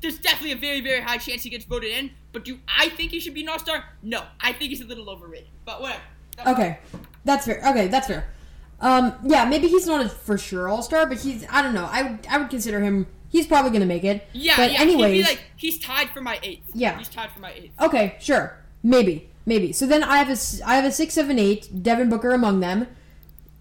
[0.00, 3.10] there's definitely a very very high chance he gets voted in, but do I think
[3.10, 3.84] he should be an All-Star?
[4.02, 4.22] No.
[4.40, 5.48] I think he's a little overrated.
[5.64, 6.02] But whatever.
[6.36, 6.78] That's Okay,
[7.24, 7.60] that's fair.
[7.70, 8.28] Okay, that's fair.
[8.80, 11.44] Um, yeah, maybe he's not a for sure All Star, but he's.
[11.50, 11.88] I don't know.
[11.90, 12.26] I would.
[12.30, 13.08] I would consider him.
[13.28, 14.24] He's probably gonna make it.
[14.32, 14.80] Yeah, But yeah.
[14.80, 16.70] anyways, be like he's tied for my eighth.
[16.74, 16.96] Yeah.
[16.96, 17.72] He's tied for my eighth.
[17.80, 19.72] okay, sure, maybe, maybe.
[19.72, 20.38] So then I have a.
[20.64, 21.82] I have a six, seven, eight.
[21.82, 22.86] Devin Booker among them,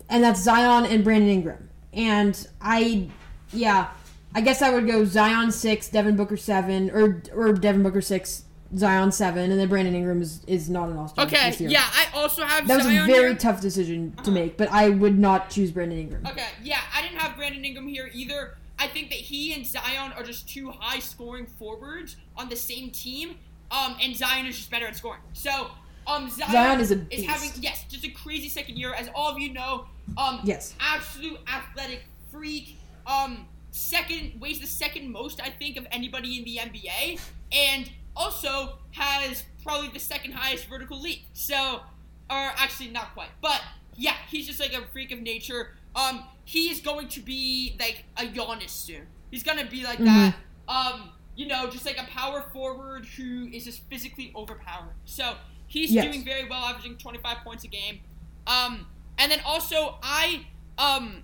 [0.09, 1.69] and that's Zion and Brandon Ingram.
[1.93, 3.09] And I,
[3.51, 3.89] yeah,
[4.35, 8.43] I guess I would go Zion six, Devin Booker seven, or or Devin Booker six,
[8.75, 11.25] Zion seven, and then Brandon Ingram is, is not an All Star.
[11.25, 11.69] Okay, this year.
[11.69, 13.35] yeah, I also have That was Zion a very here.
[13.35, 14.31] tough decision to uh-huh.
[14.31, 16.27] make, but I would not choose Brandon Ingram.
[16.27, 18.57] Okay, yeah, I didn't have Brandon Ingram here either.
[18.79, 22.91] I think that he and Zion are just two high scoring forwards on the same
[22.91, 23.37] team.
[23.71, 25.21] Um, and Zion is just better at scoring.
[25.33, 25.69] So,
[26.05, 29.29] um, Zion, Zion is a is having yes, just a crazy second year, as all
[29.29, 29.85] of you know.
[30.17, 30.73] Um, Yes.
[30.79, 32.77] absolute athletic freak.
[33.05, 37.19] Um, second weighs the second most I think of anybody in the NBA,
[37.51, 41.23] and also has probably the second highest vertical leap.
[41.33, 41.81] So,
[42.29, 43.61] or actually not quite, but
[43.95, 45.75] yeah, he's just like a freak of nature.
[45.95, 49.07] Um, he is going to be like a Giannis soon.
[49.31, 50.35] He's gonna be like that.
[50.69, 54.95] Um, you know, just like a power forward who is just physically overpowering.
[55.05, 55.35] So
[55.67, 56.03] he's Yes.
[56.05, 58.01] doing very well, averaging 25 points a game.
[58.47, 60.47] Um, and then also I
[60.77, 61.23] um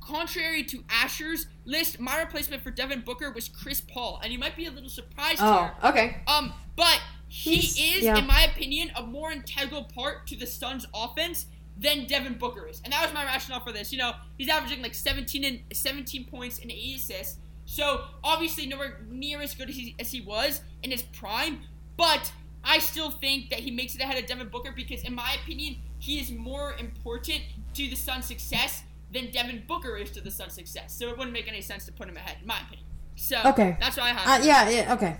[0.00, 4.54] contrary to Asher's list, my replacement for Devin Booker was Chris Paul, and you might
[4.56, 5.74] be a little surprised Oh, here.
[5.90, 6.16] okay.
[6.26, 8.18] Um, but he He's- is, yeah.
[8.18, 11.46] in my opinion, a more integral part to the Suns' offense
[11.78, 13.92] than Devin Booker is, and that was my rationale for this.
[13.92, 19.00] You know, he's averaging like 17 and 17 points and eight assists, so obviously nowhere
[19.08, 21.60] near as good as he, as he was in his prime.
[21.96, 25.36] But I still think that he makes it ahead of Devin Booker because, in my
[25.42, 27.42] opinion, he is more important
[27.74, 30.94] to the Suns' success than Devin Booker is to the Suns' success.
[30.98, 32.84] So it wouldn't make any sense to put him ahead, in my opinion.
[33.16, 33.76] So Okay.
[33.80, 34.40] that's why I have.
[34.40, 35.16] Uh, yeah, yeah, okay.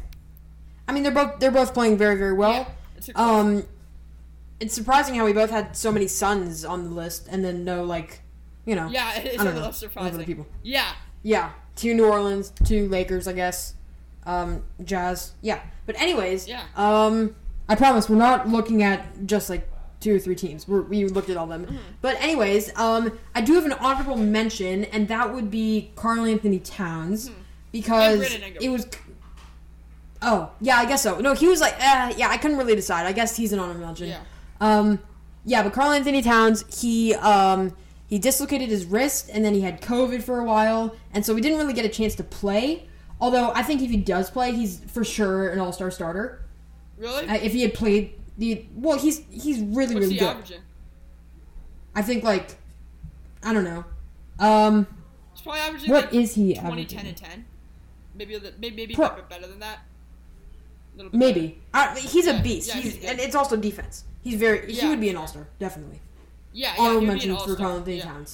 [0.88, 2.52] I mean, they're both they're both playing very very well.
[2.52, 3.26] Yeah, it's a close.
[3.44, 3.64] um,
[4.61, 7.85] it's surprising how we both had so many Suns on the list, and then no
[7.85, 8.20] like,
[8.66, 10.14] you know, Yeah, it's I a little know, surprising.
[10.16, 10.46] other people.
[10.62, 13.74] Yeah, Yeah, two New Orleans, two Lakers, I guess.
[14.26, 15.60] Um, Jazz, yeah.
[15.87, 16.62] But anyways, Yeah.
[16.76, 17.34] Um,
[17.68, 19.68] I promise we're not looking at just like
[20.00, 20.66] two or three teams.
[20.68, 21.64] We're, we looked at all them.
[21.66, 21.76] Mm-hmm.
[22.02, 27.30] But anyways, um, I do have an honorable mention, and that would be Karl-Anthony Towns
[27.72, 28.42] because Mm-hmm.
[28.44, 28.62] Ingram.
[28.62, 28.87] it was.
[30.22, 31.18] Oh yeah, I guess so.
[31.20, 33.04] No, he was like, uh, yeah, I couldn't really decide.
[33.06, 34.08] I guess he's an honorable mention.
[34.08, 34.20] Yeah.
[34.60, 34.98] Um,
[35.44, 37.76] yeah, but Karl-Anthony Towns, he um
[38.14, 41.40] he dislocated his wrist and then he had COVID for a while, and so we
[41.40, 42.87] didn't really get a chance to play.
[43.20, 46.44] Although I think if he does play, he's for sure an All Star starter.
[46.96, 47.27] really.
[47.27, 50.29] Uh, if he had played the well, he's he's really What's really he good.
[50.29, 50.61] averaging?
[51.92, 52.57] I think like
[53.42, 53.85] I don't know.
[54.38, 54.87] Um,
[55.33, 56.98] He's probably averaging what like is he 20, averaging?
[56.98, 57.44] 10, and 10.
[58.14, 59.81] Maybe maybe, maybe Pro- a bit better than that.
[60.94, 62.68] A little bit Maybe uh, he's a beast.
[62.68, 64.05] yeah, he's, he's and it's also defense.
[64.22, 64.72] He's very.
[64.72, 65.16] Yeah, he would be an.
[65.16, 66.00] All Star definitely.
[66.54, 67.00] Yeah, yeah.
[67.00, 67.56] He'd be an for all-star.
[67.56, 68.24] Carl Anthony yeah.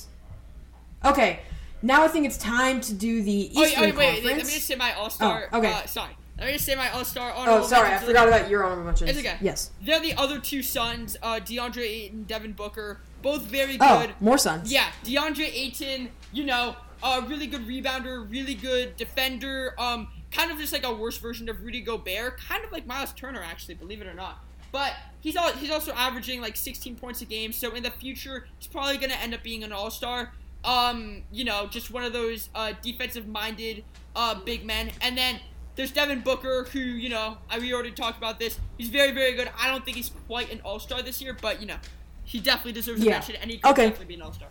[1.03, 1.41] Okay,
[1.83, 4.25] now I think it's time to do the Oh, Eastern yeah, wait, wait, Conference.
[4.25, 5.49] wait, let me just say my All Star.
[5.53, 5.73] Oh, okay.
[5.73, 7.33] Uh, sorry, let me just say my All Star.
[7.35, 9.11] Oh, sorry, I forgot about your honorable mentions.
[9.11, 9.39] It's okay.
[9.41, 9.71] Yes.
[9.83, 13.81] They're the other two Suns, uh, DeAndre Ayton, Devin Booker, both very good.
[13.81, 14.71] Oh, more Suns.
[14.71, 19.75] Yeah, DeAndre Ayton, you know, a really good rebounder, really good defender.
[19.79, 23.15] Um, kind of just like a worse version of Rudy Gobert, kind of like Miles
[23.15, 24.45] Turner, actually, believe it or not.
[24.73, 27.53] But he's all, he's also averaging like 16 points a game.
[27.53, 30.33] So in the future, he's probably gonna end up being an All Star.
[30.65, 33.83] Um, you know, just one of those uh, defensive-minded
[34.15, 34.91] uh, big men.
[35.01, 35.41] And then
[35.77, 38.59] there's Devin Booker, who you know, I we already talked about this.
[38.79, 39.51] He's very very good.
[39.59, 41.77] I don't think he's quite an All Star this year, but you know,
[42.25, 43.11] he definitely deserves a Yeah.
[43.13, 43.85] mention, and he could Okay.
[43.89, 44.49] definitely be an All Star.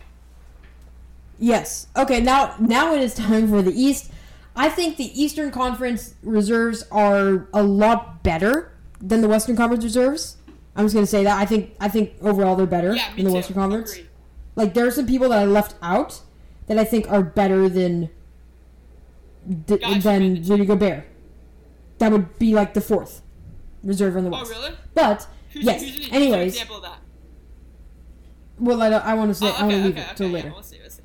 [1.38, 1.86] Yes.
[1.96, 2.20] Okay.
[2.20, 4.10] Now, now it is time for the East.
[4.56, 10.36] I think the Eastern Conference reserves are a lot better than the Western Conference reserves.
[10.76, 11.38] I'm just gonna say that.
[11.38, 13.34] I think I think overall they're better Yeah, than the too.
[13.34, 13.92] Western Conference.
[13.92, 14.08] Agreed.
[14.56, 16.20] Like there are some people that I left out,
[16.66, 18.10] that I think are better than
[19.66, 20.00] d- Gotcha.
[20.00, 21.04] than Rudy Gobert.
[21.98, 23.22] That would be like the fourth
[23.82, 24.44] reserve on the West.
[24.46, 24.62] Oh, West.
[24.62, 24.76] really?
[24.94, 25.82] But Who's, yes.
[25.82, 26.98] who's, who's an anyways, example of that?
[28.58, 30.26] well, I, I want to say Oh, I want to leave okay, it okay, till
[30.28, 30.50] yeah, later.
[30.52, 31.02] we'll see, we'll see.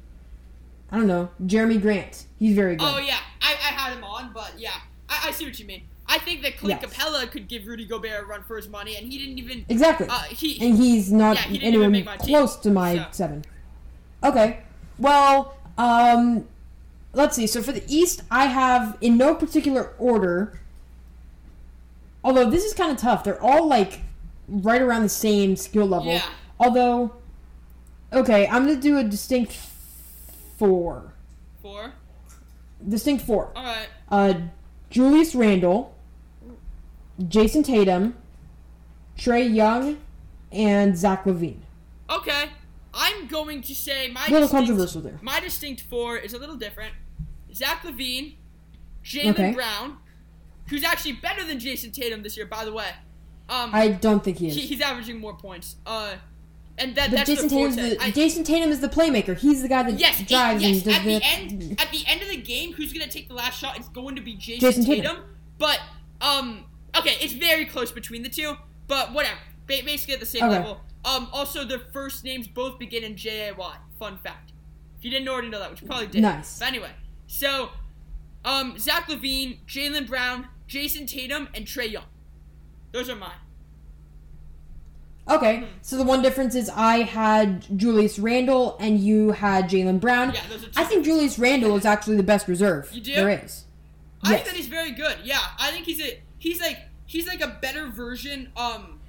[0.91, 1.29] I don't know.
[1.43, 2.25] Jerami Grant.
[2.37, 2.87] He's very good.
[2.87, 4.71] Oh yeah, I, I had him on, but yeah,
[5.09, 5.83] I, I see what you mean.
[6.07, 6.93] I think that Clint Yes.
[6.93, 9.65] Capela could give Rudy Gobert a run for his money, and he didn't even.
[9.69, 10.07] Exactly.
[10.09, 13.05] Uh, he and he's not Yeah, he anywhere my team, close to my so.
[13.11, 13.45] seven.
[14.23, 14.59] Okay.
[14.99, 16.47] Well, um,
[17.13, 17.47] let's see.
[17.47, 20.59] So for the East, I have in no particular order.
[22.23, 23.23] Although this is kind of tough.
[23.23, 24.01] They're all like
[24.47, 26.11] right around the same skill level.
[26.11, 26.23] Yeah.
[26.59, 27.13] Although,
[28.13, 29.53] okay, I'm gonna do a distinct
[30.57, 31.13] four.
[31.61, 31.93] four.
[32.87, 33.51] Distinct four.
[33.55, 33.87] All right.
[34.09, 34.33] Uh,
[34.89, 35.94] Julius Randle,
[37.19, 38.15] Jayson Tatum,
[39.17, 39.97] Trae Young,
[40.51, 41.59] and Zach LaVine.
[42.09, 42.45] Okay.
[42.93, 45.19] I'm going to say my A little distinct, controversial there.
[45.21, 46.93] My distinct four is a little different.
[47.53, 48.35] Zach LaVine,
[49.03, 49.53] Jaylen Okay.
[49.53, 49.97] Brown,
[50.69, 52.87] who's actually better than Jayson Tatum this year, by the way.
[53.49, 54.55] Um, I don't think he is.
[54.55, 55.75] he, he's averaging more points.
[55.85, 56.15] Uh,
[56.77, 57.75] and that But that's Jayson forte.
[57.75, 59.37] the I- Jayson Tatum is the playmaker.
[59.37, 60.75] He's the guy that Yes, it- drives yes.
[60.77, 63.27] and does At the the end, at the end of the game, who's gonna take
[63.27, 63.77] the last shot?
[63.77, 65.05] It's going to be Jayson, Jayson Tatum.
[65.15, 65.23] Tatum.
[65.59, 65.79] But
[66.21, 66.65] um,
[66.97, 68.55] okay, it's very close between the two.
[68.87, 70.53] But whatever, ba- basically at the same Okay.
[70.57, 70.81] level.
[71.03, 73.75] Um, also their first names both begin in J A Y.
[73.99, 74.51] Fun fact.
[74.97, 76.21] If you didn't already know that, which you probably did.
[76.21, 76.59] Nice.
[76.59, 76.91] But anyway,
[77.27, 77.69] so
[78.43, 82.05] um, Zach LaVine, Jaylen Brown, Jayson Tatum, and Trae Young.
[82.91, 83.37] Those are mine.
[85.27, 90.31] Okay, so the one difference is I had Julius Randle and you had Jaylen Brown.
[90.35, 92.89] Yeah, those are two I think Julius Randle is actually the best reserve.
[92.93, 93.15] You do?
[93.15, 93.64] There is.
[94.25, 95.17] I think that he's very good.
[95.23, 98.51] Yeah, I think he's a he's like he's like a better version.
[98.57, 98.99] Um,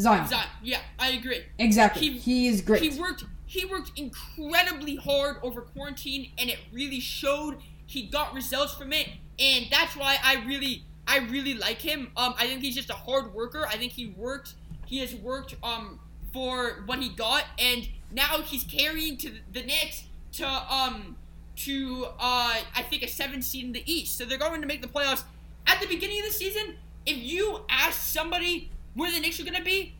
[0.00, 0.26] Zion.
[0.26, 0.46] Zion.
[0.62, 1.44] Yeah, I agree.
[1.58, 2.08] Exactly.
[2.10, 2.82] He- He, is great.
[2.82, 7.58] He worked he worked incredibly hard over quarantine and it really showed.
[7.86, 12.10] He got results from it and that's why I really I really like him.
[12.16, 13.66] Um I think he's just a hard worker.
[13.68, 14.54] I think he worked
[14.86, 16.00] he has worked um
[16.32, 21.16] for what he got and now he's carrying to the Knicks to um
[21.56, 24.16] to uh I think a 7 seed in the East.
[24.18, 25.24] So they're going to make the playoffs.
[25.66, 29.56] At the beginning of the season, if you asked somebody where the Knicks are going
[29.56, 29.94] to be,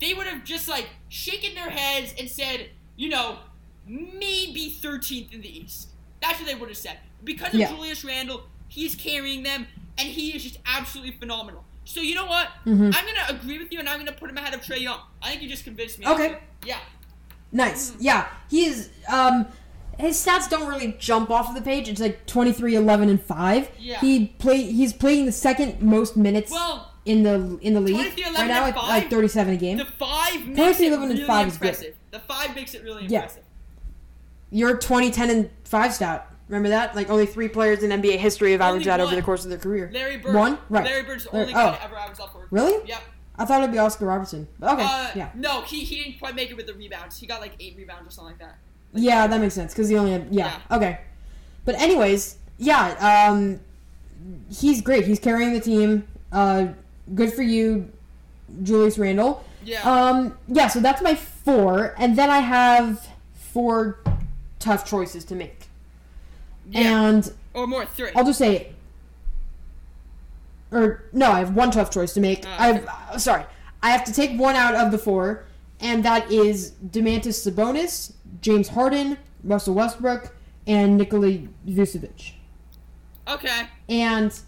[0.00, 3.38] they would have just like shaken their heads and said, you know,
[3.86, 5.88] maybe 13th in the East.
[6.20, 6.98] That's what they would have said.
[7.24, 7.68] Because of Yeah.
[7.70, 9.66] Julius Randle, he's carrying them,
[9.98, 11.64] and he is just absolutely phenomenal.
[11.84, 12.48] So you know what?
[12.66, 12.94] Mhm.
[12.94, 15.00] I'm gonna agree with you, and I'm gonna put him ahead of Trae Young.
[15.22, 16.06] I think you just convinced me.
[16.06, 16.38] Okay.
[16.64, 16.78] Yeah.
[17.52, 17.94] Nice.
[17.98, 18.90] Yeah, he is.
[19.08, 19.46] Um,
[20.00, 21.88] his stats don't really jump off of the page.
[21.88, 23.70] It's like 23, 11, and five.
[23.78, 24.00] Yeah.
[24.00, 24.62] He play.
[24.62, 28.48] He's playing the second most minutes Well, in the in the league 23, 11, right
[28.48, 28.88] now, and at five?
[28.88, 29.78] like 37 a game.
[29.78, 31.68] the five makes 23, it 11, and really five is good.
[31.68, 31.96] impressive.
[32.10, 33.42] The five makes it really impressive.
[34.50, 34.58] Yeah.
[34.58, 36.26] Your 20, 10, and five stat.
[36.48, 36.96] Remember that?
[36.96, 39.50] Like only three players in NBA history have Only averaged that over the course of
[39.50, 39.88] their career.
[39.94, 40.34] Larry Bird.
[40.34, 40.58] One?
[40.68, 40.84] Right.
[40.84, 41.76] Larry Bird's the Larry- only guy oh.
[41.76, 42.48] to ever average that for.
[42.50, 42.88] Really?
[42.88, 43.02] Yep.
[43.38, 44.48] I thought it'd be Oscar Robertson.
[44.60, 44.82] Okay.
[44.84, 45.30] Uh, yeah.
[45.34, 47.18] No, he, he didn't quite make it with the rebounds.
[47.18, 48.58] He got like eight rebounds or something like that.
[48.92, 51.00] Yeah, that makes sense because he only had yeah, Okay,
[51.64, 53.60] but anyways, yeah, um,
[54.50, 55.06] he's great.
[55.06, 56.06] He's carrying the team.
[56.32, 56.68] Uh,
[57.14, 57.90] good for you,
[58.62, 59.44] Julius Randle.
[59.64, 59.82] Yeah.
[59.82, 60.68] Um, yeah.
[60.68, 64.00] So that's my four, and then I have four
[64.58, 65.68] tough choices to make,
[66.70, 67.08] yeah.
[67.08, 68.10] and or more, three.
[68.14, 68.72] I'll just say,
[70.72, 72.44] or no, I have one tough choice to make.
[72.46, 73.44] Oh, I've uh, sorry,
[73.82, 75.44] I have to take one out of the four,
[75.80, 80.34] and that is Domantas Sabonis, James Harden, Russell Westbrook,
[80.66, 82.32] and Nikola Vucevic.
[83.26, 83.66] okay.
[83.88, 84.38] And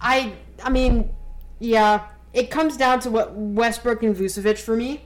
[0.00, 1.10] I, I mean,
[1.58, 5.02] yeah, it comes down to what Westbrook and Vucevic for me,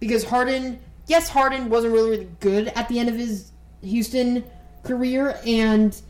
[0.00, 4.44] because Harden, yes, Harden wasn't really, really good at the end of his Houston
[4.82, 6.00] career, and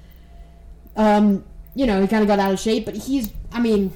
[0.97, 2.85] um, you know, he kind of got out of shape.
[2.85, 3.93] But he's, I mean,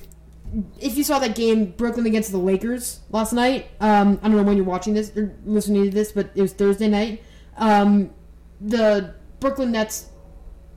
[0.80, 4.42] if you saw that game Brooklyn against the Lakers last night, um, I don't know
[4.42, 7.22] when you're watching this or listening to this, but it was Thursday night.
[7.56, 8.10] Um,
[8.60, 10.06] the Brooklyn Nets.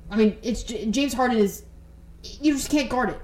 [0.10, 1.64] I mean, it's James Harden is.
[2.24, 3.20] You just can't guard it,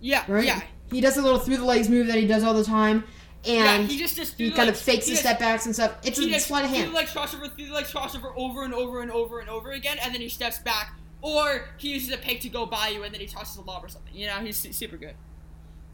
[0.00, 0.24] Yeah.
[0.26, 0.44] right?
[0.44, 0.60] Yeah.
[0.90, 3.04] He does a little through the legs move that he does all the time,
[3.44, 5.74] and Yeah, he just just he kind the of fakes his just- step backs and
[5.74, 5.92] stuff.
[6.02, 6.90] It's just sleight of hand.
[6.90, 9.98] the legs crossover, through the legs crossover over and over and over and over again,
[10.02, 13.14] and then he steps back, or he uses a pick to go by you, and
[13.14, 14.12] then he tosses a lob or something.
[14.14, 15.14] You know, he's super good.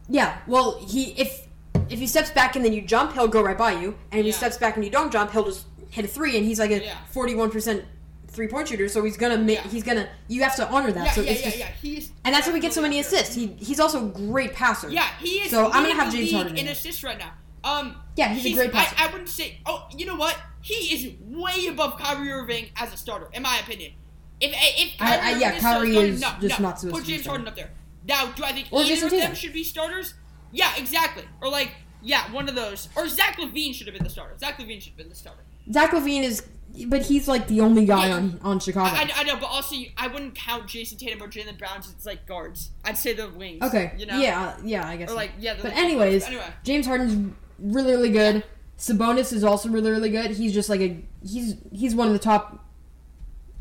[0.08, 1.46] Yeah, well, he if
[1.90, 4.26] if he steps back and then you jump, he'll go right by you, and if
[4.26, 6.70] he steps back and you don't jump, he'll just hit a three, and he's like
[6.70, 6.96] a Yeah.
[7.10, 7.84] forty-one percent
[8.28, 9.68] three point shooter, so he's gonna make Yeah.
[9.70, 11.06] he's gonna you have to honor that.
[11.06, 11.68] Yeah, so yeah, it's yeah, just, yeah.
[11.80, 13.34] He's and that's how he gets so many assists.
[13.34, 14.90] He he's also a great passer.
[14.90, 15.50] Yeah, he is.
[15.50, 17.32] So I'm gonna have James Harden in assists right now.
[17.64, 18.94] Um, Yeah, he's a great passer.
[18.98, 19.58] I, I wouldn't say.
[19.66, 20.36] Oh, you know what?
[20.60, 23.92] He is way above Kyrie Irving as a starter, in my opinion.
[24.40, 26.78] If if I- Kyrie I- Irving yeah, is Kyrie starting, is no, just no, not
[26.78, 27.26] supposed put to be James.
[27.26, 27.70] Harden up there.
[28.08, 30.14] Now, do I think Or either of them should be starters?
[30.52, 31.24] Yeah, exactly.
[31.40, 32.88] Or like, yeah, one of those.
[32.96, 34.36] Or Zach LaVine should have been the starter.
[34.38, 35.42] Zach LaVine should have been the starter.
[35.72, 36.46] Zach LaVine is,
[36.86, 38.14] but he's like the only guy Yeah.
[38.16, 38.94] on on Chicago.
[38.94, 41.78] I, I, I know, but also you- I wouldn't count Jayson Tatum or Jaylen Brown
[41.78, 42.70] as like guards.
[42.84, 43.62] I'd say the wings.
[43.62, 43.92] okay.
[43.98, 44.18] You know.
[44.20, 44.48] Yeah.
[44.48, 44.86] Uh, yeah.
[44.86, 45.10] I guess.
[45.10, 45.54] Or like yeah.
[45.54, 46.44] But like- anyways, Anyway.
[46.62, 48.44] James Harden's really really good.
[48.78, 50.30] Sabonis is also really really good.
[50.30, 52.64] He's just like a he's he's one of the top,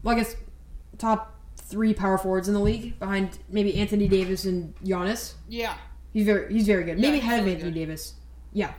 [0.04, 0.36] well, I guess,
[1.00, 1.35] top
[1.66, 5.34] three power forwards in the league behind maybe Anthony Davis and Giannis.
[5.50, 5.76] Yeah.
[6.14, 6.98] He's very he's very good.
[7.00, 7.80] Yeah, Maybe ahead of really Anthony good.
[7.80, 8.14] Davis.
[8.54, 8.74] Yeah.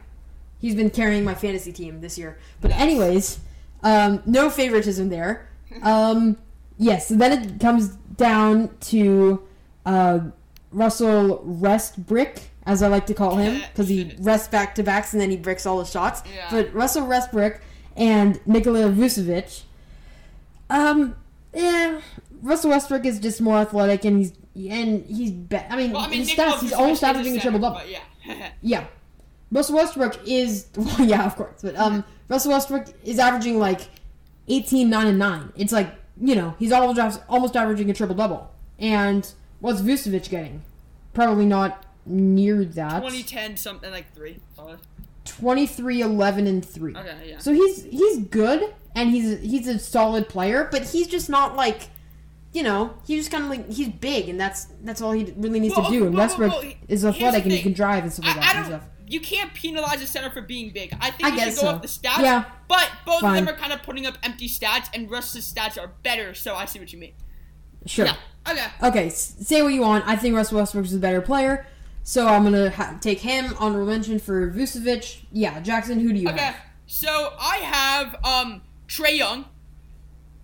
[0.58, 2.38] He's been carrying my fantasy team this year.
[2.60, 3.40] But anyways,
[3.82, 5.48] um, no favoritism there.
[5.82, 6.38] Um,
[6.78, 9.42] yes, so then it comes down to
[9.84, 10.20] uh,
[10.70, 15.20] Russell Westbrick, as I like to call him, because he rests back to backs and
[15.20, 16.22] then he bricks all the shots.
[16.34, 16.46] Yeah.
[16.50, 17.60] But Russell Westbrook
[17.96, 19.64] and Nikola Vucevic.
[20.70, 21.16] Um,
[21.52, 22.00] yeah,
[22.42, 24.32] Russell Westbrook is just more athletic and he's
[24.70, 27.40] and he's be- I mean, Well, I mean, his Nikola stats he's almost averaging a
[27.40, 27.80] triple double.
[27.86, 28.00] Yeah.
[28.62, 28.86] Yeah.
[29.52, 31.62] Russell Westbrook is well, yeah, of course.
[31.62, 33.82] But um Russell Westbrook is averaging like
[34.48, 35.52] 18 9 and 9.
[35.56, 38.50] It's like, you know, he's almost almost averaging a triple double.
[38.78, 40.62] And what's Vucevic getting?
[41.14, 43.00] Probably not near that.
[43.00, 44.38] 2010 something like three.
[44.58, 44.76] Uh,
[45.24, 46.96] 23 11 and 3.
[46.96, 47.38] Okay, yeah.
[47.38, 51.88] So he's he's good and he's he's a solid player, but he's just not like
[52.56, 55.60] you know, he's just kind of like he's big, and that's that's all he really
[55.60, 55.98] needs Well, to do.
[55.98, 58.58] okay, And Westbrook well, is athletic and he can drive and stuff like that I
[58.58, 58.82] and stuff.
[59.08, 60.92] You can't penalize a center for being big.
[61.00, 61.68] I think I you should go so.
[61.68, 62.18] off the stats.
[62.18, 62.44] Yeah.
[62.66, 63.38] But both Fine.
[63.40, 66.32] of them are kind of putting up empty stats, and Russ's stats are better.
[66.34, 67.12] So I see what you mean.
[67.84, 68.06] Sure.
[68.06, 68.16] Yeah.
[68.50, 68.66] Okay.
[68.82, 70.06] Okay, say what you want.
[70.08, 71.66] I think Russell Westbrook is a better player,
[72.04, 73.54] so I'm gonna ha- take him.
[73.58, 75.24] Honorable mention for Vucevic.
[75.30, 76.00] Yeah, Jackson.
[76.00, 76.38] Who do you Okay.
[76.38, 76.54] have?
[76.54, 76.62] Okay.
[76.86, 79.44] So I have um Trae Young.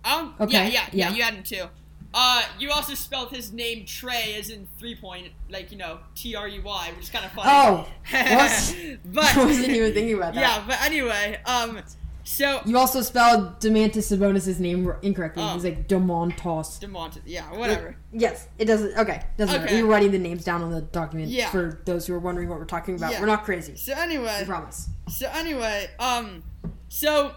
[0.05, 0.35] Um.
[0.37, 0.43] Yeah.
[0.45, 0.69] Okay, Yeah.
[0.71, 0.87] Yeah.
[0.93, 1.09] yeah.
[1.13, 1.65] You had him too.
[2.13, 6.35] Uh, you also spelled his name Trey as in three point, like you know T
[6.35, 7.49] R E Y, which is kind of funny.
[7.51, 8.75] Oh, what?
[9.13, 10.41] but I wasn't even thinking about that.
[10.41, 10.63] yeah.
[10.67, 11.79] But anyway, um,
[12.23, 15.43] so You also spelled Demantis Sabonis' name incorrectly.
[15.43, 15.53] Oh.
[15.55, 16.79] He's like Demontos.
[16.79, 17.21] Demontis.
[17.25, 17.51] Yeah.
[17.57, 17.97] Whatever.
[18.11, 18.95] Yes, it doesn't.
[18.97, 19.65] Okay, doesn't matter.
[19.65, 19.77] Okay.
[19.77, 21.49] We were writing the names down on the document Yeah.
[21.49, 23.11] for those who are wondering what we're talking about.
[23.11, 23.19] Yeah.
[23.21, 23.75] We're not crazy.
[23.75, 24.87] So I anyway, promise.
[25.09, 26.43] so anyway, um,
[26.89, 27.33] so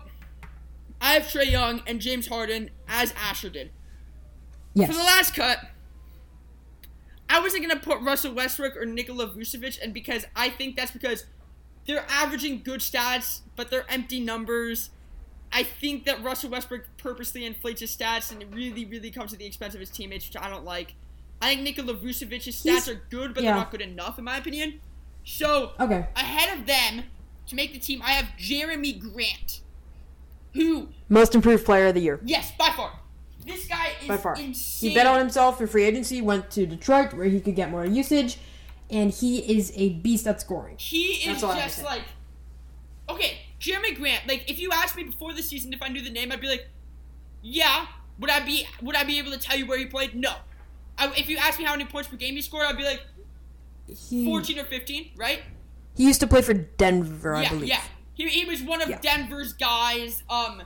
[1.00, 3.70] I have Trae Young and James Harden as Asher did.
[4.76, 4.90] Yes.
[4.90, 5.58] For the last cut,
[7.28, 11.24] I wasn't gonna put Russell Westbrook or Nikola Vucevic, and because I think that's because
[11.86, 14.90] they're averaging good stats, but they're empty numbers.
[15.52, 19.38] I think that Russell Westbrook purposely inflates his stats, and it really, really comes at
[19.38, 20.94] the expense of his teammates, which I don't like.
[21.40, 23.50] I think Nikola Vucevic's stats He's- are good, but yeah.
[23.52, 24.80] they're not good enough, in my opinion.
[25.24, 26.06] So Okay.
[26.16, 27.04] ahead of them
[27.46, 29.60] to make the team, I have Jerami Grant,
[30.54, 32.20] who, Most improved player of the year.
[32.24, 33.00] yes, by far,
[33.46, 34.34] this guy is By far.
[34.36, 34.90] insane.
[34.90, 37.84] He bet on himself in free agency, went to Detroit where he could get more
[37.84, 38.38] usage,
[38.90, 40.76] and he is a beast at scoring.
[40.78, 42.02] He is That's all I have to just like,
[43.08, 44.26] okay, Jerami Grant.
[44.26, 46.48] Like, if you asked me before the season if I knew the name, I'd be
[46.48, 46.68] like,
[47.42, 47.86] yeah.
[48.18, 50.14] Would I be Would I be able to tell you where he played?
[50.14, 50.32] No.
[50.98, 53.02] I, if you asked me how many points per game he scored, I'd be like
[53.86, 55.42] He, 14 or 15, right?
[55.94, 57.68] he used to play for Denver, I yeah, believe.
[57.68, 57.80] yeah.
[58.14, 58.98] He, he was one of Yeah.
[59.00, 60.22] Denver's guys.
[60.30, 60.62] Um,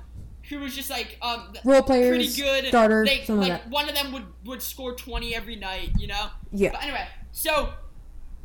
[0.50, 3.94] who was just like um Role players, pretty good starter, something like like one of
[3.94, 5.92] them would would score 20 every night.
[5.98, 6.26] You know.
[6.52, 6.72] Yeah.
[6.72, 7.72] But anyway, so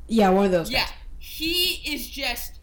[0.07, 0.93] Yeah, one of those Yeah, guys.
[1.19, 2.59] he is just.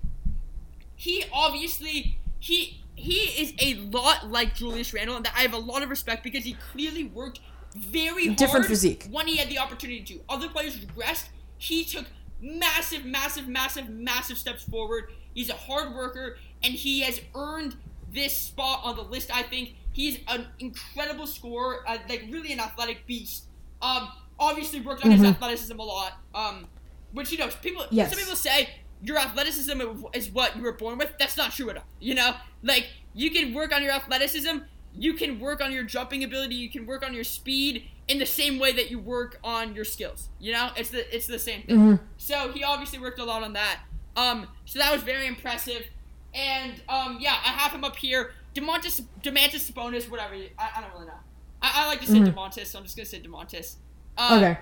[0.96, 5.59] He obviously he he is a lot like Julius Randle, and that I have a
[5.59, 7.40] lot of respect because he clearly worked
[7.74, 8.37] very hard.
[8.38, 9.07] Different physique.
[9.11, 10.20] when he had the opportunity to.
[10.28, 11.28] Other players regressed.
[11.59, 12.05] He took
[12.40, 15.11] massive, massive, massive, massive steps forward.
[15.35, 17.76] He's a hard worker, and he has earned
[18.12, 19.35] this spot on the list.
[19.35, 23.44] I think he's an incredible scorer, uh, like really an athletic beast.
[23.81, 25.31] Um, obviously worked on his Mhm.
[25.31, 26.12] athleticism a lot.
[26.35, 26.68] Um,
[27.12, 27.85] which you know, people.
[27.90, 28.11] Yes.
[28.11, 28.70] Some people say
[29.03, 29.81] your athleticism
[30.14, 31.12] is what you were born with.
[31.18, 31.85] That's not true at all.
[32.01, 34.59] You know, like you can work on your athleticism.
[34.94, 36.55] You can work on your jumping ability.
[36.55, 39.85] You can work on your speed in the same way that you work on your
[39.85, 40.29] skills.
[40.40, 41.77] You know, it's the it's the same thing.
[41.79, 42.01] Mhm.
[42.18, 43.81] So he obviously worked a lot on that.
[44.17, 45.87] Um, so that was very impressive.
[46.35, 48.33] And um, yeah, I have him up here.
[48.54, 50.35] Demontis, Demantis Sabonis, whatever.
[50.58, 51.12] I, I don't really know.
[51.60, 52.35] I, I like to say Mhm.
[52.35, 53.76] Demontis, so I'm just gonna say Demontis.
[54.16, 54.58] Uh, Okay.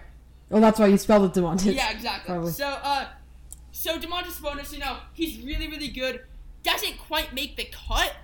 [0.48, 1.74] Well, that's why you spelled it Demontis.
[1.74, 2.32] yeah, exactly.
[2.34, 2.50] Probably.
[2.52, 3.06] So, uh,
[3.72, 6.22] so Demontis Sabonis, you know, he's really, really good.
[6.62, 8.14] Doesn't quite make the cut.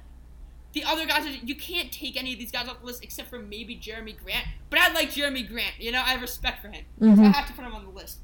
[0.73, 3.31] The other guys, are, you can't take any of these guys off the list except
[3.31, 4.45] for maybe Jerami Grant.
[4.69, 5.75] But I like Jerami Grant.
[5.79, 6.85] You know, I have respect for him.
[7.01, 8.19] So I have to put him on the list.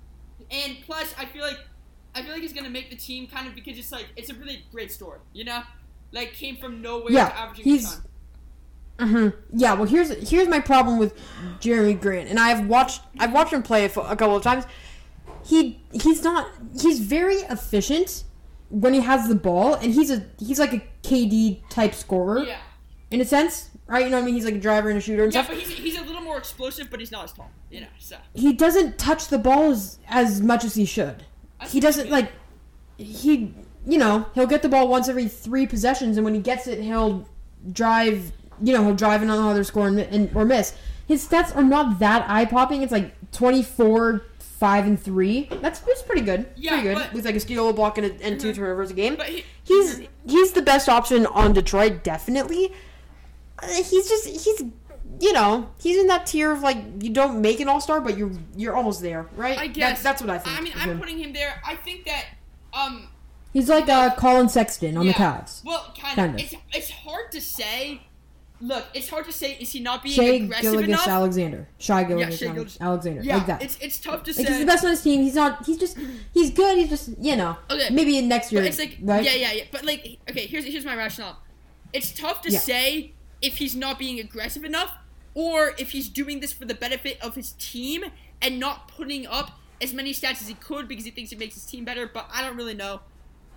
[0.51, 1.59] And plus, I feel like
[2.15, 4.35] I feel like he's gonna make the team kind of because it's like it's a
[4.35, 5.63] really great story, you know,
[6.13, 8.03] like came from nowhere Yeah, to averaging he's- a
[8.99, 9.09] ton.
[9.11, 11.19] hmm Yeah, well, here's here's my problem with
[11.61, 14.65] Jerami Grant, and I've watched I've watched him play a, a couple of times.
[15.45, 16.49] He he's not
[16.81, 18.25] he's very efficient
[18.69, 22.59] when he has the ball, and he's a he's like a KD type scorer Yeah,
[23.11, 24.05] in a sense, right?
[24.05, 24.35] You know what I mean?
[24.35, 25.57] He's like a driver and a shooter and yeah, stuff.
[25.57, 27.87] but he's, he's a little more explosive, but he's not as tall, you know.
[27.99, 31.25] So He doesn't touch the ball as, as much as he should.
[31.73, 32.31] He doesn't like
[32.99, 33.55] he
[33.87, 36.81] you know he'll get the ball once every three possessions, and when he gets it,
[36.81, 37.29] he'll
[37.73, 38.33] drive.
[38.63, 40.75] You know he'll drive and either score and, and or miss.
[41.09, 42.83] His stats are not that eye popping.
[42.83, 44.25] It's like twenty four.
[44.39, 45.49] Five and three.
[45.61, 46.47] That's, that's pretty good.
[46.55, 48.93] Yeah, pretty good but- with like a steal, a block, and, a, and two turnovers
[48.93, 49.17] a game.
[49.17, 52.73] But he, he's he's the best option on Detroit, definitely.
[53.61, 54.63] Uh, he's just he's
[55.21, 58.17] you know he's in that tier of like you don't make an All Star, but
[58.17, 59.59] you're you're almost there, right?
[59.59, 60.59] I That- guess that's what I think.
[60.59, 60.99] I mean, I'm him.
[61.01, 61.61] putting him there.
[61.67, 62.25] I think that
[62.73, 63.09] um
[63.53, 65.19] he's like uh, Collin Sexton on the Yeah.
[65.41, 65.65] Cavs.
[65.65, 66.35] Well, kind, Kind of.
[66.37, 66.41] of.
[66.41, 68.03] It's it's hard to say.
[68.61, 69.57] Look, it's hard to say.
[69.61, 71.09] Is he not being Shai aggressive Gilgeous enough?
[71.09, 73.61] Alexander, Shy Gilgis Shai Gilgeous- Alexander, yeah, like that.
[73.63, 75.21] it's it's tough to Like, he's the best on his team.
[75.23, 75.67] He's not.
[75.67, 75.99] He's just.
[76.33, 76.79] He's good.
[76.79, 77.11] He's just.
[77.21, 77.57] You know.
[77.69, 77.89] Okay.
[77.93, 78.61] Maybe in next year.
[78.63, 79.25] But it's like right?
[79.25, 79.65] yeah, yeah, yeah.
[79.73, 81.39] But like, okay, here's here's my rationale.
[81.93, 82.61] It's tough to Yeah.
[82.61, 84.93] say if he's not being aggressive enough,
[85.35, 88.05] or if he's doing this for the benefit of his team
[88.41, 91.55] and not putting up as many stats as he could because he thinks it makes
[91.55, 92.07] his team better.
[92.07, 93.01] But I don't really know.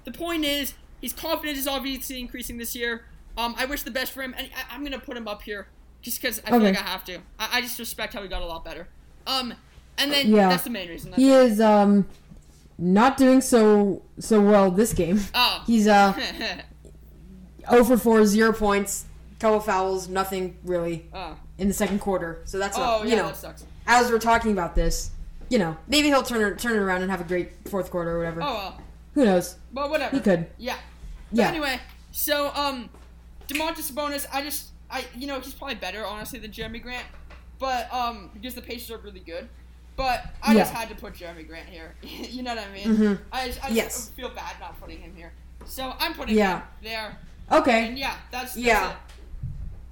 [0.05, 3.05] The point is, his confidence is obviously increasing this year.
[3.37, 5.67] Um, I wish the best for him, and I, I'm gonna put him up here
[6.01, 7.17] just because I feel like I have to.
[7.37, 8.87] I, I just respect how he got a lot better.
[9.27, 9.53] Um,
[9.97, 10.49] and then Yeah.
[10.49, 11.11] that's the main reason.
[11.13, 11.51] He it.
[11.51, 12.07] is um
[12.77, 15.19] not doing so so well this game.
[15.33, 15.63] Oh.
[15.67, 16.13] He's uh
[17.69, 19.05] 0 for 4, 0 points,
[19.39, 21.37] couple fouls, nothing really oh.
[21.57, 22.41] in the second quarter.
[22.45, 23.65] So that's Oh not, yeah, you know, that sucks.
[23.87, 25.11] as we're talking about this,
[25.49, 28.11] you know, maybe he'll turn it, turn it around and have a great fourth quarter
[28.11, 28.41] or whatever.
[28.41, 28.81] Oh well.
[29.13, 29.57] Who knows?
[29.73, 30.15] Well, whatever.
[30.15, 30.47] He could.
[30.57, 30.77] Yeah.
[31.31, 31.47] But Yeah.
[31.49, 31.79] anyway,
[32.11, 32.89] so um,
[33.47, 37.05] Demontis Sabonis, I just I you know he's probably better honestly than Jerami Grant,
[37.59, 39.47] but um because the Pacers are really good.
[39.97, 41.95] But I just had to put Jerami Grant here.
[42.01, 42.87] you know what I mean?
[42.87, 43.23] Mm-hmm.
[43.31, 44.09] I just, I just Yes.
[44.09, 45.31] feel bad not putting him here.
[45.63, 46.57] So I'm putting Yeah.
[46.59, 47.17] him there.
[47.49, 47.87] Okay.
[47.87, 48.91] And yeah, that's, that's Yeah.
[48.91, 48.97] it.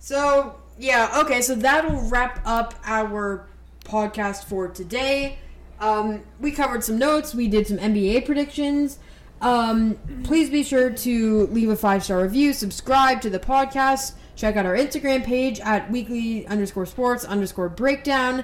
[0.04, 3.48] So, yeah, okay, so that'll wrap up our
[3.86, 5.38] podcast for today.
[5.80, 9.00] Um, we covered some notes, we did some NBA predictions.
[9.40, 14.58] Um, please be sure to leave a five star review, subscribe to the podcast, check
[14.58, 18.44] out our Instagram page at weekly underscore sports underscore breakdown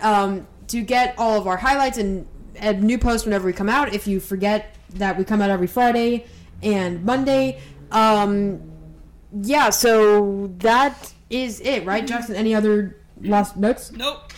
[0.00, 2.26] um, to get all of our highlights and,
[2.80, 3.92] new posts whenever we come out.
[3.92, 6.24] If you forget that we come out every Friday
[6.62, 7.60] and Monday.
[7.92, 8.73] Um,
[9.42, 12.36] yeah, so that is it, right, Jackson?
[12.36, 13.92] Any other last notes?
[13.92, 14.32] Nope.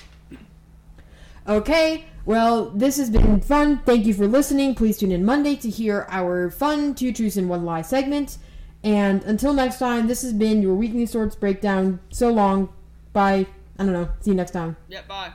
[1.49, 3.79] Okay, well, this has been fun.
[3.87, 4.75] Thank you for listening.
[4.75, 8.39] Please tune in Monday to hear our fun two truths and one lie segment.
[8.83, 12.01] And until next time, this has been your weekly sports breakdown.
[12.11, 12.73] So long.
[13.13, 13.47] Bye.
[13.79, 14.09] I don't know.
[14.21, 14.77] See you next time.
[14.89, 15.03] Yeah.
[15.07, 15.33] Bye.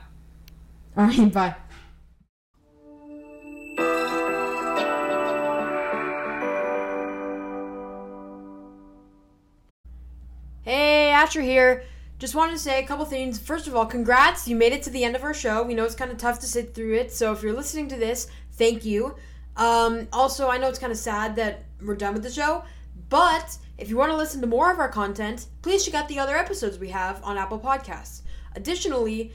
[0.96, 1.54] All right, bye.
[11.30, 11.84] Here.
[12.18, 13.38] Just wanted to say a couple things.
[13.38, 14.48] First of all, congrats.
[14.48, 15.62] You made it to the end of our show.
[15.62, 17.12] We know it's kind of tough to sit through it.
[17.12, 19.14] So if you're listening to this, thank you.
[19.56, 22.64] Um, also, I know it's kind of sad that we're done with the show.
[23.08, 26.18] But if you want to listen to more of our content, please check out the
[26.18, 28.22] other episodes we have on Apple Podcasts.
[28.56, 29.32] Additionally,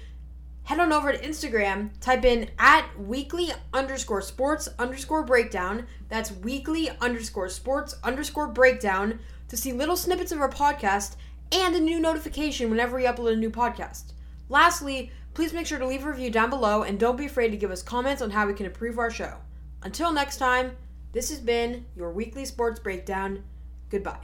[0.64, 5.88] head on over to Instagram, type in at weekly underscore sports underscore breakdown.
[6.10, 11.16] That's weekly underscore sports underscore breakdown to see little snippets of our podcast
[11.52, 14.14] and a new notification whenever we upload a new podcast.
[14.50, 17.58] Lastly, please make sure to leave a review down below and don't be afraid to
[17.58, 19.36] give us comments on how we can improve our show.
[19.84, 20.76] Until next time,
[21.12, 23.44] this has been your weekly sports breakdown.
[23.90, 24.20] Goodbye.